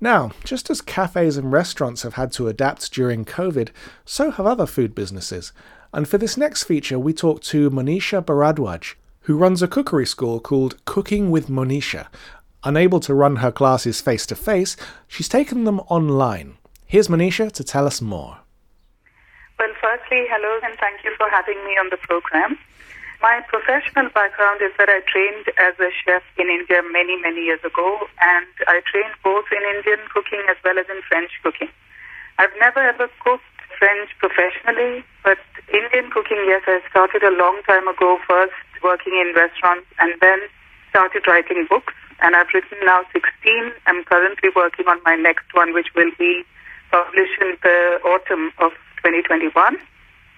[0.00, 3.70] Now, just as cafes and restaurants have had to adapt during COVID,
[4.04, 5.52] so have other food businesses.
[5.92, 10.40] And for this next feature, we talk to Monisha Bharadwaj, who runs a cookery school
[10.40, 12.08] called Cooking with Monisha.
[12.64, 16.58] Unable to run her classes face to face, she's taken them online.
[16.86, 18.38] Here's Monisha to tell us more.
[19.58, 22.58] Well, firstly, hello and thank you for having me on the program.
[23.22, 27.62] My professional background is that I trained as a chef in India many, many years
[27.62, 31.70] ago, and I trained both in Indian cooking as well as in French cooking.
[32.38, 33.46] I've never ever cooked
[33.78, 35.38] French professionally, but
[35.70, 40.38] Indian cooking, yes, I started a long time ago, first working in restaurants and then
[40.90, 41.94] started writing books.
[42.20, 43.72] And I've written now 16.
[43.86, 46.44] I'm currently working on my next one, which will be
[46.90, 48.72] published in the autumn of
[49.02, 49.76] 2021.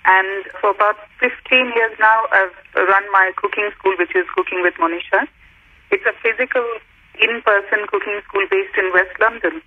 [0.07, 1.33] And for about 15
[1.75, 5.27] years now, I've run my cooking school, which is Cooking with Monisha.
[5.91, 6.65] It's a physical,
[7.21, 9.63] in-person cooking school based in West London.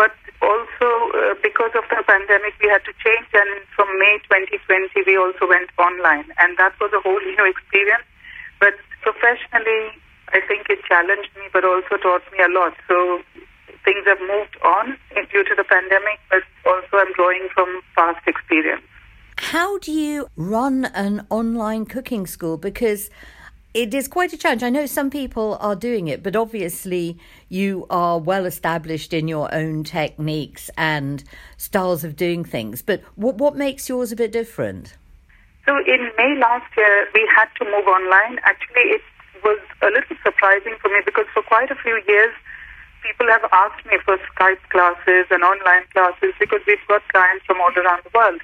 [0.00, 3.28] But also, uh, because of the pandemic, we had to change.
[3.36, 6.24] And from May 2020, we also went online.
[6.40, 8.08] And that was a whole new experience.
[8.64, 9.92] But professionally,
[10.32, 12.72] I think it challenged me, but also taught me a lot.
[12.88, 13.20] So
[13.84, 14.96] things have moved on
[15.32, 18.82] due to the pandemic, but also I'm drawing from past experience.
[19.36, 22.56] How do you run an online cooking school?
[22.56, 23.10] Because
[23.72, 24.62] it is quite a challenge.
[24.62, 27.18] I know some people are doing it, but obviously
[27.48, 31.22] you are well established in your own techniques and
[31.56, 32.82] styles of doing things.
[32.82, 34.96] But what what makes yours a bit different?
[35.66, 38.40] So in May last year, we had to move online.
[38.42, 39.02] Actually, it
[39.44, 42.34] was a little surprising for me because for quite a few years,
[43.02, 47.60] people have asked me for Skype classes and online classes because we've got clients from
[47.60, 48.40] all around the world.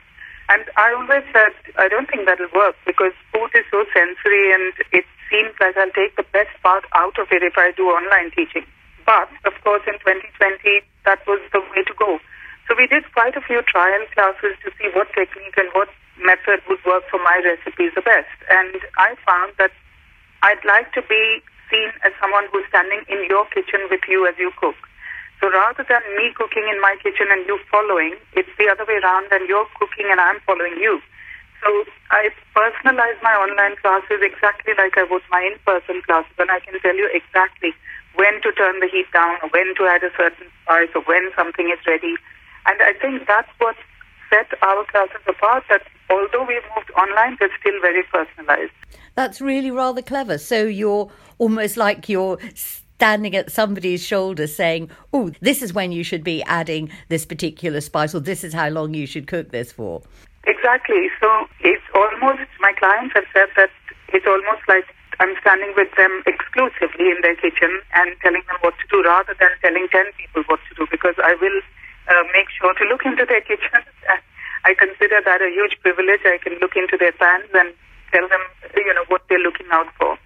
[0.48, 4.72] And I always said, I don't think that'll work because food is so sensory and
[4.92, 8.30] it seems like I'll take the best part out of it if I do online
[8.30, 8.62] teaching.
[9.04, 12.18] But, of course, in 2020, that was the way to go.
[12.68, 16.62] So we did quite a few trial classes to see what technique and what method
[16.68, 18.30] would work for my recipes the best.
[18.50, 19.70] And I found that
[20.42, 24.34] I'd like to be seen as someone who's standing in your kitchen with you as
[24.38, 24.78] you cook.
[25.40, 29.00] So rather than me cooking in my kitchen and you following, it's the other way
[29.02, 31.00] around and you're cooking and I'm following you.
[31.62, 36.60] So I personalize my online classes exactly like I would my in-person classes and I
[36.60, 37.74] can tell you exactly
[38.14, 41.30] when to turn the heat down or when to add a certain spice or when
[41.36, 42.14] something is ready.
[42.66, 43.76] And I think that's what
[44.30, 48.72] set our classes apart that although we've moved online, they're still very personalized.
[49.14, 50.38] That's really rather clever.
[50.38, 52.38] So you're almost like you're
[52.96, 57.80] standing at somebody's shoulder saying, Oh, this is when you should be adding this particular
[57.80, 60.02] spice, or this is how long you should cook this for.
[60.44, 61.10] Exactly.
[61.20, 61.28] So
[61.60, 63.70] it's almost, my clients have said that
[64.14, 64.86] it's almost like
[65.20, 69.36] I'm standing with them exclusively in their kitchen and telling them what to do rather
[69.38, 71.60] than telling 10 people what to do because I will
[72.08, 73.84] uh, make sure to look into their kitchens.
[74.64, 76.24] I consider that a huge privilege.
[76.24, 77.72] I can look into their pans and
[78.12, 78.40] tell them,
[78.74, 80.16] you know, what they're looking out for.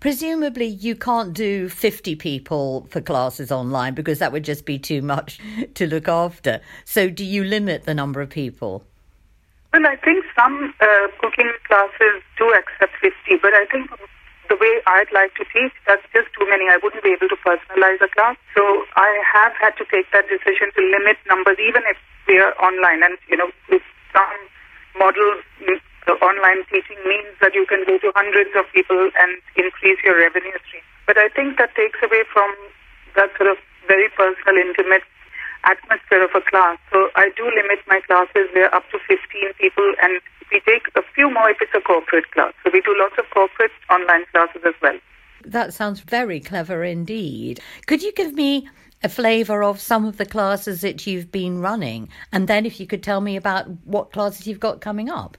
[0.00, 5.02] Presumably, you can't do 50 people for classes online because that would just be too
[5.02, 5.38] much
[5.74, 6.60] to look after.
[6.86, 8.82] So, do you limit the number of people?
[9.74, 13.90] Well, I think some uh, cooking classes do accept 50, but I think
[14.48, 16.64] the way I'd like to teach, that's just too many.
[16.66, 18.36] I wouldn't be able to personalize a class.
[18.56, 18.64] So
[18.96, 23.04] I have had to take that decision to limit numbers, even if we are online.
[23.04, 23.84] And, you know, with
[24.16, 24.40] some
[24.98, 25.44] models,
[26.06, 30.16] the online teaching means that you can go to hundreds of people and increase your
[30.16, 30.82] revenue stream.
[31.06, 32.48] But I think that takes away from
[33.16, 35.02] that sort of very personal, intimate
[35.64, 36.78] atmosphere of a class.
[36.92, 38.48] So I do limit my classes.
[38.54, 39.18] We're up to 15
[39.58, 40.20] people and
[40.50, 42.52] we take a few more if it's a corporate class.
[42.64, 44.98] So we do lots of corporate online classes as well.
[45.44, 47.60] That sounds very clever indeed.
[47.86, 48.68] Could you give me
[49.02, 52.08] a flavour of some of the classes that you've been running?
[52.32, 55.36] And then if you could tell me about what classes you've got coming up.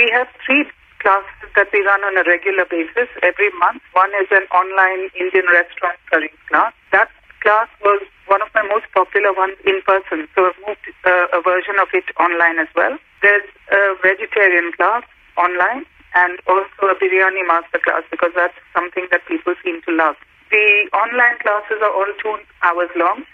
[0.00, 0.64] We have three
[1.04, 3.84] classes that we run on a regular basis every month.
[3.92, 6.72] One is an online Indian restaurant curry class.
[6.88, 7.12] That
[7.44, 11.44] class was one of my most popular ones in person, so I've moved uh, a
[11.44, 12.96] version of it online as well.
[13.20, 13.44] There's
[13.76, 15.04] a vegetarian class
[15.36, 15.84] online
[16.16, 20.16] and also a biryani master class because that's something that people seem to love.
[20.48, 23.28] The online classes are all two hours long.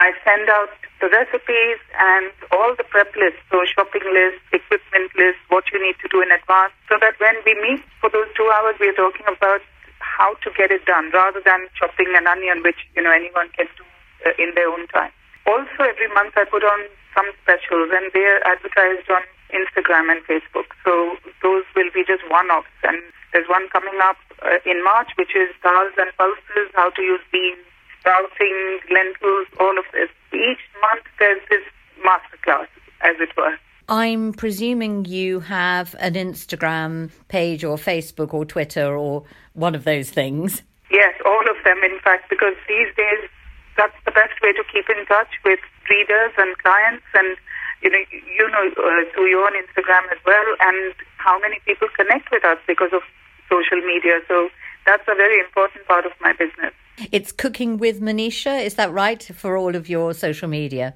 [0.00, 0.70] I send out
[1.00, 5.98] the recipes and all the prep lists, so shopping list, equipment list, what you need
[6.02, 8.98] to do in advance, so that when we meet for those two hours, we are
[8.98, 9.62] talking about
[9.98, 13.66] how to get it done rather than chopping an onion, which you know anyone can
[13.74, 13.86] do
[14.26, 15.10] uh, in their own time.
[15.46, 16.80] Also, every month I put on
[17.14, 20.70] some specials, and they're advertised on Instagram and Facebook.
[20.84, 22.98] So those will be just one-offs, and
[23.32, 27.22] there's one coming up uh, in March, which is dals and pulses, how to use
[27.32, 27.64] beans,
[28.08, 30.08] sprouting, lentils, all of this.
[30.32, 31.62] Each month there's this
[32.04, 32.68] masterclass,
[33.02, 33.56] as it were.
[33.88, 40.10] I'm presuming you have an Instagram page or Facebook or Twitter or one of those
[40.10, 40.62] things.
[40.90, 43.28] Yes, all of them, in fact, because these days
[43.76, 47.36] that's the best way to keep in touch with readers and clients and
[47.80, 51.86] you know you know uh, through your own Instagram as well and how many people
[51.96, 53.00] connect with us because of
[53.48, 54.50] social media so
[54.86, 56.72] that's a very important part of my business
[57.12, 60.94] It's Cooking with Manisha, is that right, for all of your social media?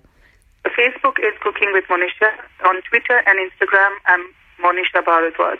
[0.66, 2.30] Facebook is Cooking with Monisha
[2.64, 4.22] on Twitter and Instagram I'm
[4.64, 5.58] Monisha Bharadwaj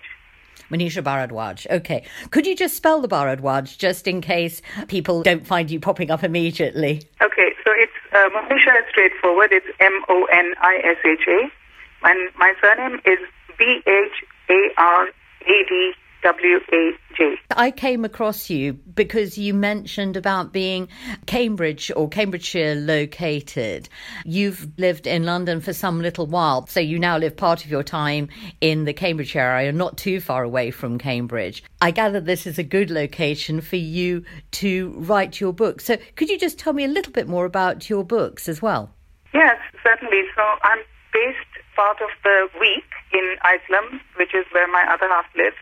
[0.73, 1.71] Manisha Bharadwaj.
[1.71, 2.05] Okay.
[2.31, 6.25] Could you just spell the Bharadwaj just in case people don't find you popping up
[6.25, 7.03] immediately?
[7.21, 9.51] Okay, so it's uh, Monisha is straightforward.
[9.53, 13.19] It's M O N I S H A, and my surname is
[13.59, 15.93] B H A R A D
[16.23, 17.35] W A J.
[17.51, 20.89] I came across you because you mentioned about being
[21.27, 23.89] Cambridge or Cambridgeshire located.
[24.25, 27.83] You've lived in London for some little while, so you now live part of your
[27.83, 28.29] time
[28.61, 31.65] in the Cambridge area, not too far away from Cambridge.
[31.81, 35.81] I gather this is a good location for you to write your book.
[35.81, 38.91] So could you just tell me a little bit more about your books as well?
[39.35, 40.23] Yes, certainly.
[40.37, 40.79] So I'm
[41.13, 41.39] based
[41.75, 45.57] part of the week in Iceland, which is where my other half lives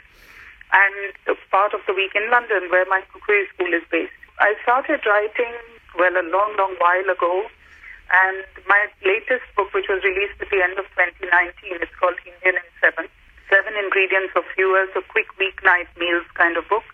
[0.73, 4.15] and part of the week in London, where my cookery school is based.
[4.39, 5.53] I started writing,
[5.99, 7.47] well, a long, long while ago,
[8.11, 12.59] and my latest book, which was released at the end of 2019, it's called Indian
[12.59, 13.07] in Seven.
[13.51, 16.87] Seven ingredients of viewers, a quick weeknight meals kind of book.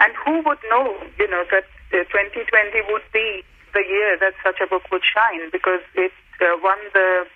[0.00, 2.44] And who would know, you know, that uh, 2020
[2.92, 3.44] would be
[3.74, 7.26] the year that such a book would shine because it uh, won the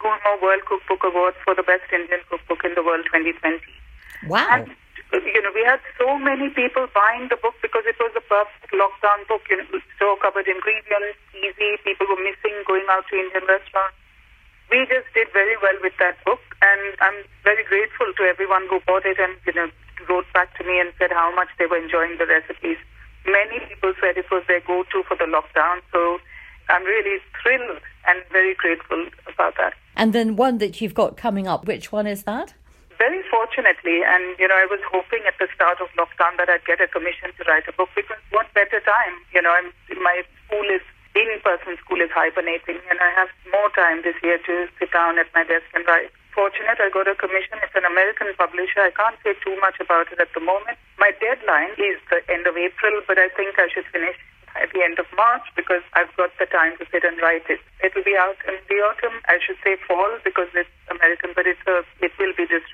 [0.00, 3.60] Gourmand World Cookbook Award for the best Indian cookbook in the world 2020.
[4.26, 4.46] Wow.
[4.50, 4.68] And
[5.34, 8.72] you know, we had so many people buying the book because it was a perfect
[8.72, 9.42] lockdown book.
[9.50, 11.78] You know, store covered ingredients, easy.
[11.84, 13.96] People were missing going out to Indian restaurants.
[14.70, 18.80] We just did very well with that book, and I'm very grateful to everyone who
[18.84, 19.68] bought it and you know
[20.08, 22.76] wrote back to me and said how much they were enjoying the recipes.
[23.24, 26.18] Many people said it was their go-to for the lockdown, so
[26.68, 29.74] I'm really thrilled and very grateful about that.
[29.96, 32.54] And then one that you've got coming up, which one is that?
[32.98, 36.66] Very fortunately, and you know, I was hoping at the start of lockdown that I'd
[36.66, 39.14] get a commission to write a book because what better time?
[39.32, 39.70] You know, I'm,
[40.02, 40.82] my school is
[41.14, 45.30] in-person school is hibernating, and I have more time this year to sit down at
[45.34, 46.10] my desk and write.
[46.34, 47.58] Fortunate, I got a commission.
[47.66, 48.86] It's an American publisher.
[48.86, 50.78] I can't say too much about it at the moment.
[50.98, 54.14] My deadline is the end of April, but I think I should finish
[54.56, 57.58] at the end of March because I've got the time to sit and write it.
[57.82, 59.18] It will be out in the autumn.
[59.26, 62.67] I should say fall because it's American, but it's a, it will be distributed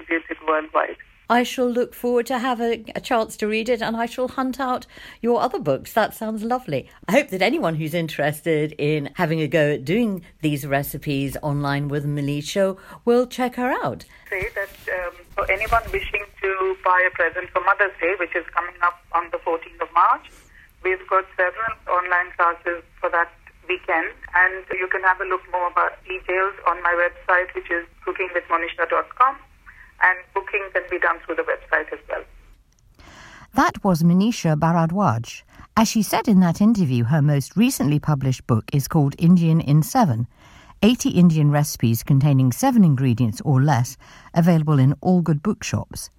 [0.46, 0.96] worldwide.
[1.30, 4.60] I shall look forward to having a chance to read it and I shall hunt
[4.60, 4.86] out
[5.22, 5.94] your other books.
[5.94, 6.90] That sounds lovely.
[7.08, 11.88] I hope that anyone who's interested in having a go at doing these recipes online
[11.88, 14.04] with Manisha will check her out.
[14.28, 18.44] Say that um, for anyone wishing to buy a present for Mother's Day, which is
[18.54, 20.28] coming up on the 14th of March,
[20.84, 23.32] We've got several online classes for that
[23.66, 27.86] weekend, and you can have a look more about details on my website, which is
[28.06, 29.36] cookingwithmonisha.com,
[30.04, 32.24] and booking can be done through the website as well.
[33.54, 35.42] That was Manisha Bharadwaj.
[35.76, 39.82] As she said in that interview, her most recently published book is called Indian in
[39.82, 40.26] Seven
[40.82, 43.96] 80 Indian recipes containing seven ingredients or less,
[44.34, 46.10] available in all good bookshops.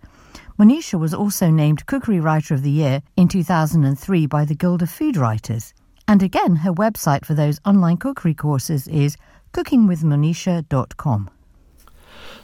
[0.58, 4.90] Manisha was also named Cookery Writer of the Year in 2003 by the Guild of
[4.90, 5.74] Food Writers.
[6.08, 9.18] And again, her website for those online cookery courses is
[9.54, 11.30] cookingwithmonisha.com.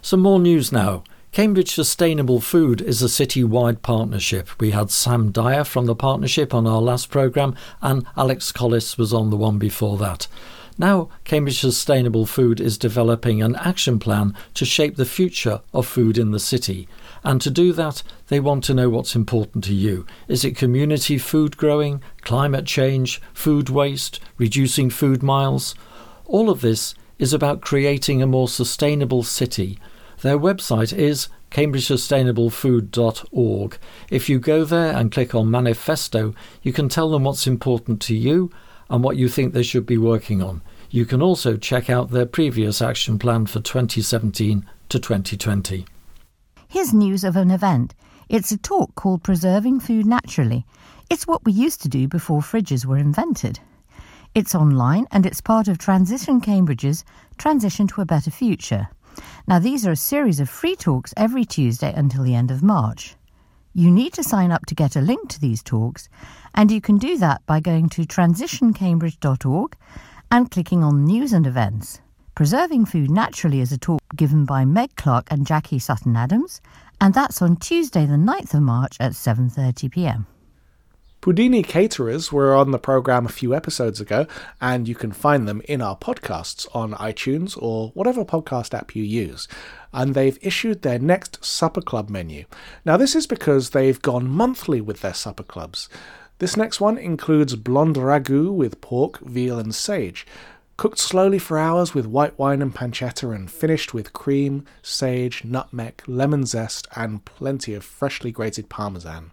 [0.01, 1.03] Some more news now.
[1.31, 4.49] Cambridge Sustainable Food is a city wide partnership.
[4.59, 9.13] We had Sam Dyer from the partnership on our last programme, and Alex Collis was
[9.13, 10.27] on the one before that.
[10.77, 16.17] Now, Cambridge Sustainable Food is developing an action plan to shape the future of food
[16.17, 16.89] in the city.
[17.23, 20.05] And to do that, they want to know what's important to you.
[20.27, 25.75] Is it community food growing, climate change, food waste, reducing food miles?
[26.25, 29.79] All of this is about creating a more sustainable city.
[30.21, 33.77] Their website is cambridgesustainablefood.org.
[34.09, 38.15] If you go there and click on Manifesto, you can tell them what's important to
[38.15, 38.51] you
[38.89, 40.61] and what you think they should be working on.
[40.91, 45.85] You can also check out their previous action plan for 2017 to 2020.
[46.67, 47.95] Here's news of an event.
[48.29, 50.65] It's a talk called Preserving Food Naturally.
[51.09, 53.59] It's what we used to do before fridges were invented.
[54.35, 57.03] It's online and it's part of Transition Cambridge's
[57.37, 58.89] Transition to a Better Future.
[59.47, 63.15] Now, these are a series of free talks every Tuesday until the end of March.
[63.73, 66.09] You need to sign up to get a link to these talks,
[66.53, 69.77] and you can do that by going to transitioncambridge.org
[70.29, 72.01] and clicking on News and Events.
[72.35, 76.61] Preserving Food Naturally is a talk given by Meg Clark and Jackie Sutton Adams,
[76.99, 80.27] and that's on Tuesday the 9th of March at 7:30 p.m.
[81.21, 84.25] Puddini Caterers were on the program a few episodes ago,
[84.59, 89.03] and you can find them in our podcasts on iTunes or whatever podcast app you
[89.03, 89.47] use.
[89.93, 92.45] And they've issued their next supper club menu.
[92.85, 95.89] Now, this is because they've gone monthly with their supper clubs.
[96.39, 100.25] This next one includes blonde ragu with pork, veal, and sage,
[100.75, 106.01] cooked slowly for hours with white wine and pancetta, and finished with cream, sage, nutmeg,
[106.07, 109.29] lemon zest, and plenty of freshly grated parmesan.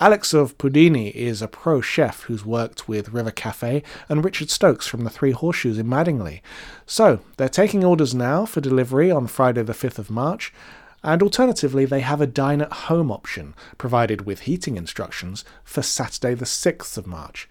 [0.00, 4.86] Alex of Puddini is a pro chef who's worked with River Cafe and Richard Stokes
[4.86, 6.40] from the Three Horseshoes in Madingley.
[6.86, 10.54] So, they're taking orders now for delivery on Friday the 5th of March,
[11.02, 16.32] and alternatively, they have a dine at home option provided with heating instructions for Saturday
[16.32, 17.46] the 6th of March.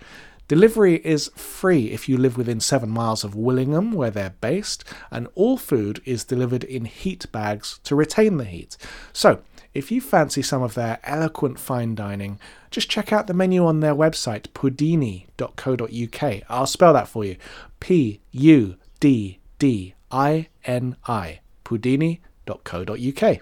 [0.49, 5.27] Delivery is free if you live within seven miles of Willingham, where they're based, and
[5.35, 8.75] all food is delivered in heat bags to retain the heat.
[9.13, 9.43] So,
[9.79, 12.37] if you fancy some of their eloquent fine dining,
[12.69, 16.43] just check out the menu on their website, puddini.co.uk.
[16.49, 17.37] I'll spell that for you
[17.79, 23.37] P U D D I N I, puddini.co.uk.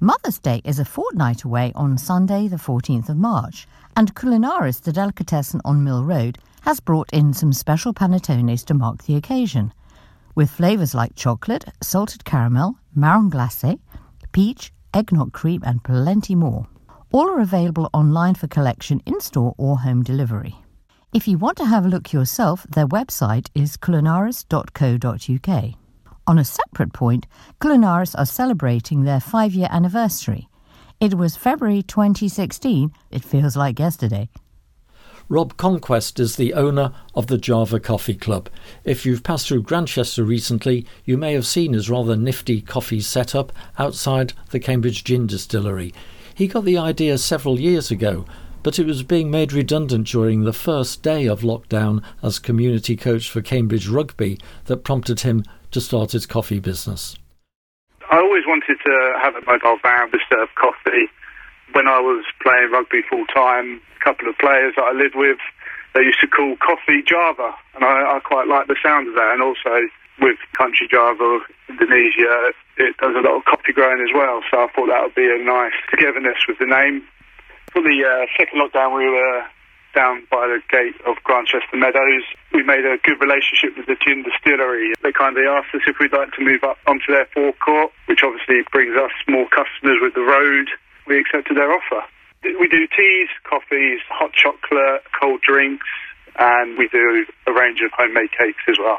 [0.00, 4.92] Mother's Day is a fortnight away on Sunday, the 14th of March, and Culinaris, the
[4.92, 9.72] delicatessen on Mill Road, has brought in some special panettones to mark the occasion,
[10.34, 13.78] with flavours like chocolate, salted caramel, marron glacé,
[14.32, 16.66] peach, eggnog cream, and plenty more.
[17.12, 20.56] All are available online for collection in store or home delivery.
[21.14, 25.74] If you want to have a look yourself, their website is culinaris.co.uk.
[26.26, 27.26] On a separate point,
[27.58, 30.48] Culinaris are celebrating their five year anniversary.
[31.00, 34.28] It was February 2016, it feels like yesterday.
[35.30, 38.48] Rob Conquest is the owner of the Java Coffee Club.
[38.84, 43.52] If you've passed through Grantchester recently, you may have seen his rather nifty coffee setup
[43.78, 45.92] outside the Cambridge Gin Distillery.
[46.34, 48.24] He got the idea several years ago,
[48.62, 53.28] but it was being made redundant during the first day of lockdown as community coach
[53.28, 57.18] for Cambridge Rugby that prompted him to start his coffee business.
[58.10, 61.06] I always wanted to have a mobile van to serve coffee.
[61.74, 65.38] When I was playing rugby full time, couple of players that I live with,
[65.94, 69.32] they used to call coffee Java, and I, I quite like the sound of that.
[69.34, 69.88] And also
[70.20, 74.42] with country Java, Indonesia, it does a lot of coffee growing as well.
[74.50, 77.02] So I thought that would be a nice togetherness with the name.
[77.72, 79.44] For the uh, second lockdown, we were
[79.94, 82.24] down by the gate of Grantchester Meadows.
[82.52, 84.92] We made a good relationship with the gin distillery.
[85.02, 88.62] They kindly asked us if we'd like to move up onto their forecourt, which obviously
[88.70, 90.68] brings us more customers with the road.
[91.06, 92.04] We accepted their offer.
[92.42, 95.86] We do teas, coffees, hot chocolate, cold drinks,
[96.38, 98.98] and we do a range of homemade cakes as well.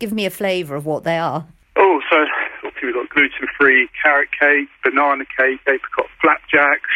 [0.00, 1.46] Give me a flavour of what they are.
[1.76, 2.24] Oh, so
[2.64, 6.90] obviously we've got gluten-free carrot cake, banana cake, apricot flapjacks,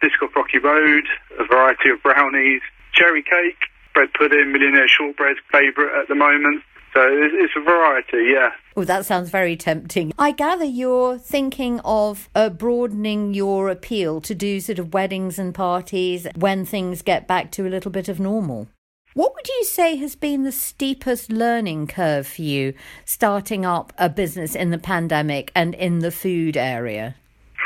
[0.00, 1.04] Disco Rocky Road,
[1.38, 2.62] a variety of brownies,
[2.92, 3.58] cherry cake,
[3.94, 6.62] bread pudding, millionaire shortbread favourite at the moment.
[6.96, 8.52] So it's, it's a variety, yeah.
[8.74, 10.14] Oh, that sounds very tempting.
[10.18, 15.54] I gather you're thinking of uh, broadening your appeal to do sort of weddings and
[15.54, 18.68] parties when things get back to a little bit of normal.
[19.12, 22.72] What would you say has been the steepest learning curve for you
[23.04, 27.14] starting up a business in the pandemic and in the food area?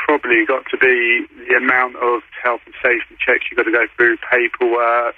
[0.07, 3.85] Probably got to be the amount of health and safety checks you've got to go
[3.95, 5.15] through, paperwork,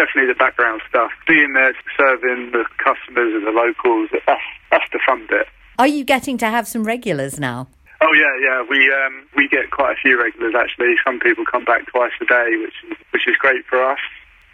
[0.00, 1.12] definitely the background stuff.
[1.28, 4.40] Being there, serving the customers and the locals, that's,
[4.70, 5.46] that's the fun bit.
[5.78, 7.68] Are you getting to have some regulars now?
[8.00, 8.64] Oh yeah, yeah.
[8.64, 10.96] We um, we get quite a few regulars actually.
[11.04, 14.00] Some people come back twice a day, which is which is great for us.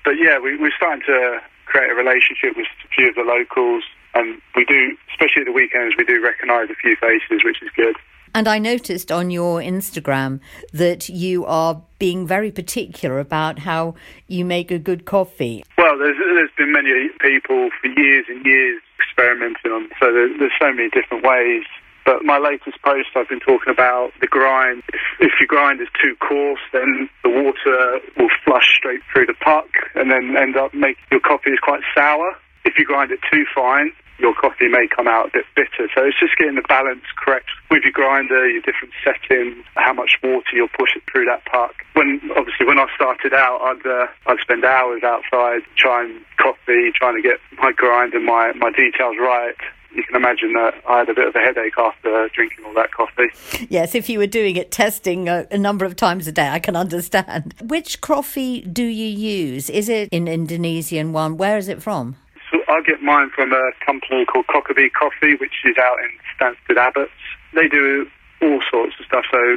[0.05, 3.84] But yeah, we, we're starting to create a relationship with a few of the locals.
[4.14, 7.70] And we do, especially at the weekends, we do recognise a few faces, which is
[7.76, 7.94] good.
[8.37, 13.95] And I noticed on your Instagram that you are being very particular about how
[14.26, 15.64] you make a good coffee.
[15.78, 20.53] Well, there's, there's been many people for years and years experimenting on, so there's, there's
[20.61, 21.64] so many different ways.
[22.05, 24.82] But my latest post, I've been talking about the grind.
[24.93, 29.34] If, if your grind is too coarse, then the water will flush straight through the
[29.43, 32.37] puck and then end up making your coffee is quite sour.
[32.66, 35.89] If you grind it too fine, your coffee may come out a bit bitter.
[35.95, 40.19] So it's just getting the balance correct with your grinder, your different settings, how much
[40.23, 41.75] water you'll push it through that puck.
[41.95, 47.17] When obviously when I started out, I'd uh, I'd spend hours outside trying coffee, trying
[47.17, 49.57] to get my grind and my my details right.
[49.95, 52.93] You can imagine that I had a bit of a headache after drinking all that
[52.93, 53.29] coffee.
[53.71, 56.59] Yes, if you were doing it testing a, a number of times a day, I
[56.59, 57.55] can understand.
[57.62, 59.71] Which coffee do you use?
[59.71, 61.39] Is it an Indonesian one?
[61.39, 62.17] Where is it from?
[62.51, 66.76] So I get mine from a company called Cockabee Coffee, which is out in Stanstead
[66.76, 67.11] Abbotts.
[67.55, 68.07] They do
[68.42, 69.24] all sorts of stuff.
[69.30, 69.57] So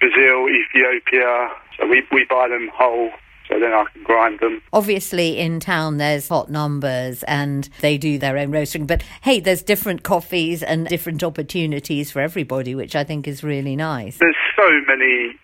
[0.00, 1.50] Brazil, Ethiopia.
[1.78, 3.10] So we, we buy them whole.
[3.48, 4.60] So then I can grind them.
[4.74, 8.86] Obviously, in town there's hot numbers and they do their own roasting.
[8.86, 13.74] But hey, there's different coffees and different opportunities for everybody, which I think is really
[13.74, 14.18] nice.
[14.18, 15.34] There's so many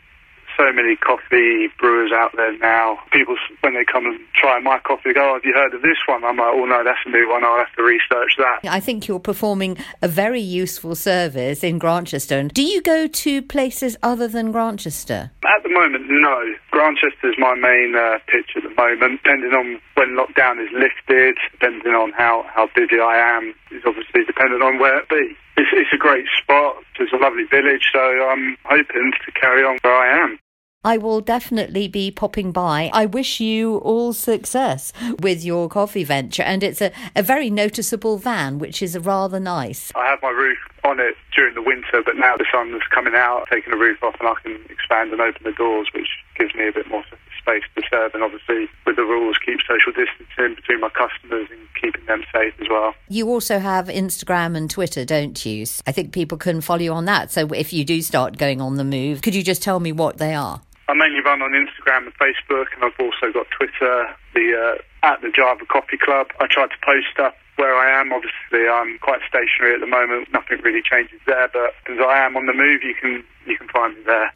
[0.57, 2.99] so many coffee brewers out there now.
[3.13, 5.99] People, when they come and try my coffee, go, oh, have you heard of this
[6.09, 6.25] one?
[6.25, 7.45] I'm like, oh, no, that's a new one.
[7.45, 8.61] I'll have to research that.
[8.69, 12.49] I think you're performing a very useful service in Grantchester.
[12.49, 15.31] Do you go to places other than Grantchester?
[15.45, 16.55] At the moment, no.
[16.71, 19.23] Grantchester is my main uh, pitch at the moment.
[19.23, 24.25] Depending on when lockdown is lifted, depending on how, how busy I am, is obviously
[24.27, 25.37] dependent on where it be.
[25.57, 26.77] It's, it's a great spot.
[26.99, 30.39] It's a lovely village, so I'm hoping to carry on where I am.
[30.85, 32.91] I will definitely be popping by.
[32.93, 38.18] I wish you all success with your coffee venture, and it's a, a very noticeable
[38.18, 39.91] van, which is rather nice.
[39.95, 43.47] I have my roof on it during the winter, but now the sun's coming out,
[43.51, 46.68] taking the roof off, and I can expand and open the doors, which gives me
[46.68, 47.03] a bit more
[47.41, 48.12] space to serve.
[48.14, 52.55] And obviously, with the rules, keep social distancing between my customers and keeping them safe
[52.61, 52.95] as well.
[53.09, 55.64] You also have Instagram and Twitter, don't you?
[55.87, 57.30] I think people can follow you on that.
[57.30, 60.18] So if you do start going on the move, could you just tell me what
[60.18, 60.61] they are?
[60.89, 65.20] I mainly run on Instagram and Facebook, and I've also got Twitter, the uh, at
[65.22, 66.28] the Java Coffee Club.
[66.41, 68.12] I try to post stuff where I am.
[68.12, 70.32] Obviously, I'm quite stationary at the moment.
[70.32, 73.68] Nothing really changes there, but as I am on the move, you can you can
[73.68, 74.35] find me there.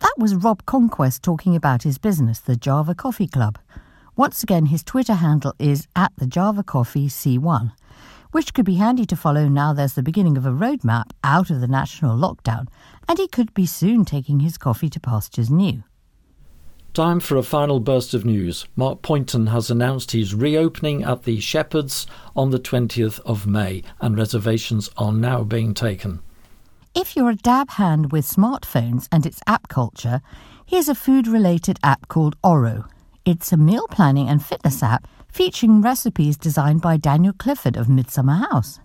[0.00, 3.58] That was Rob Conquest talking about his business, the Java Coffee Club.
[4.14, 7.72] Once again, his Twitter handle is at the Java Coffee C1,
[8.32, 11.60] which could be handy to follow now there's the beginning of a roadmap out of
[11.60, 12.66] the national lockdown
[13.08, 15.82] and he could be soon taking his coffee to pastures new.
[16.94, 18.66] Time for a final burst of news.
[18.74, 24.16] Mark Poynton has announced he's reopening at the Shepherds on the 20th of May, and
[24.16, 26.20] reservations are now being taken.
[26.94, 30.20] If you're a dab hand with smartphones and its app culture,
[30.66, 32.86] here's a food related app called Oro.
[33.24, 38.34] It's a meal planning and fitness app featuring recipes designed by Daniel Clifford of Midsummer
[38.50, 38.80] House.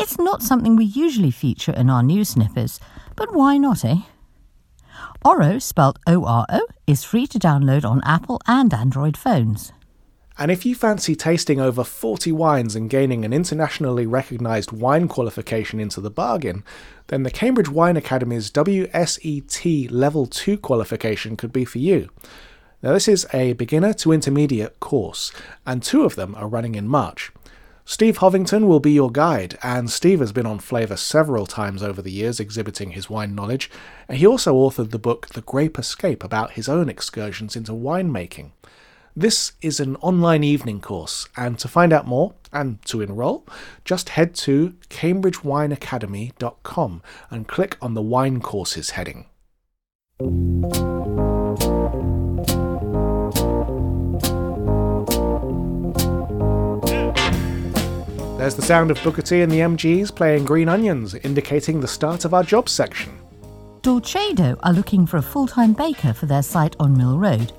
[0.00, 2.78] It's not something we usually feature in our news snippets,
[3.16, 4.02] but why not, eh?
[5.24, 9.72] Oro, spelt O R O, is free to download on Apple and Android phones.
[10.40, 15.80] And if you fancy tasting over 40 wines and gaining an internationally recognised wine qualification
[15.80, 16.62] into the bargain,
[17.08, 22.08] then the Cambridge Wine Academy's WSET Level 2 qualification could be for you.
[22.82, 25.32] Now, this is a beginner to intermediate course,
[25.66, 27.32] and two of them are running in March.
[27.84, 32.02] Steve Hovington will be your guide, and Steve has been on Flavour several times over
[32.02, 33.70] the years exhibiting his wine knowledge,
[34.10, 38.50] he also authored the book The Grape Escape about his own excursions into winemaking.
[39.16, 43.44] This is an online evening course, and to find out more and to enrol,
[43.84, 49.26] just head to cambridgewineacademy.com and click on the Wine Courses heading.
[58.38, 62.24] There's the sound of Booker T and the MGs playing Green Onions, indicating the start
[62.24, 63.18] of our jobs section.
[63.82, 67.52] Dolcedo are looking for a full time baker for their site on Mill Road.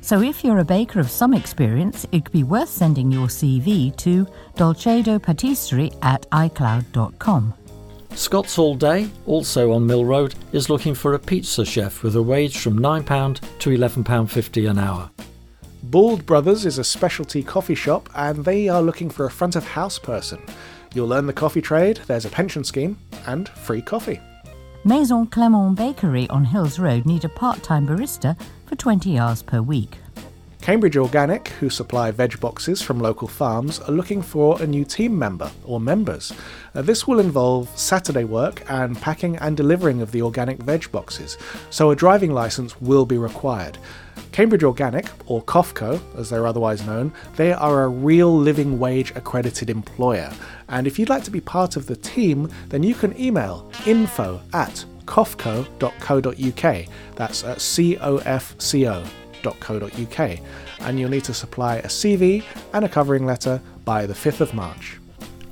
[0.00, 3.96] So if you're a baker of some experience, it could be worth sending your CV
[3.98, 7.54] to dolcedopatisserie at icloud.com.
[8.10, 12.22] Scott's All Day, also on Mill Road, is looking for a pizza chef with a
[12.22, 15.08] wage from £9 to £11.50 an hour.
[15.90, 19.64] Bould Brothers is a specialty coffee shop and they are looking for a front of
[19.64, 20.42] house person.
[20.92, 24.20] You'll learn the coffee trade, there's a pension scheme, and free coffee.
[24.84, 29.62] Maison Clement Bakery on Hills Road need a part time barista for 20 hours per
[29.62, 29.98] week.
[30.66, 35.16] Cambridge Organic, who supply veg boxes from local farms, are looking for a new team
[35.16, 36.32] member or members.
[36.74, 41.38] Uh, this will involve Saturday work and packing and delivering of the organic veg boxes,
[41.70, 43.78] so a driving license will be required.
[44.32, 49.70] Cambridge Organic, or COFCO as they're otherwise known, they are a real living wage accredited
[49.70, 50.32] employer.
[50.68, 54.42] And if you'd like to be part of the team, then you can email info
[54.52, 56.86] at cofco.co.uk.
[57.14, 57.58] That's at
[60.80, 62.42] And you'll need to supply a CV
[62.72, 64.98] and a covering letter by the 5th of March.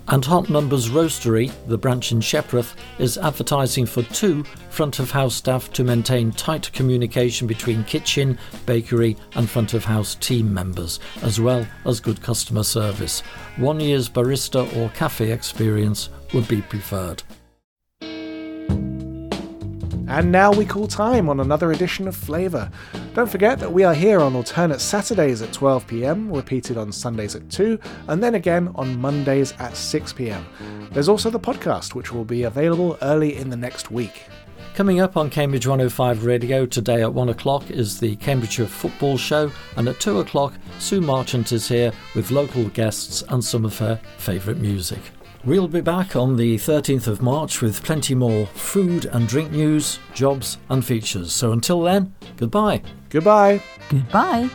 [0.09, 5.35] And Hot Numbers Roastery, the branch in Shepreth, is advertising for two front of house
[5.35, 11.41] staff to maintain tight communication between kitchen, bakery, and front of house team members, as
[11.41, 13.21] well as good customer service.
[13.57, 17.23] One year's barista or cafe experience would be preferred.
[20.07, 22.71] And now we call time on another edition of Flavour.
[23.15, 27.49] Don't forget that we are here on alternate Saturdays at 12pm, repeated on Sundays at
[27.51, 27.79] 2,
[28.09, 30.45] and then again on Mondays at 6pm.
[30.93, 34.25] There's also the podcast, which will be available early in the next week.
[34.75, 39.51] Coming up on Cambridge 105 Radio today at 1 o'clock is the Cambridgeshire Football Show,
[39.77, 43.99] and at 2 o'clock, Sue Marchant is here with local guests and some of her
[44.19, 45.01] favourite music.
[45.47, 49.99] We'll be back on the 13th of March with plenty more food and drink news,
[50.15, 51.35] jobs, and features.
[51.35, 52.81] So until then, goodbye.
[53.11, 53.63] Goodbye.
[53.91, 54.49] Goodbye.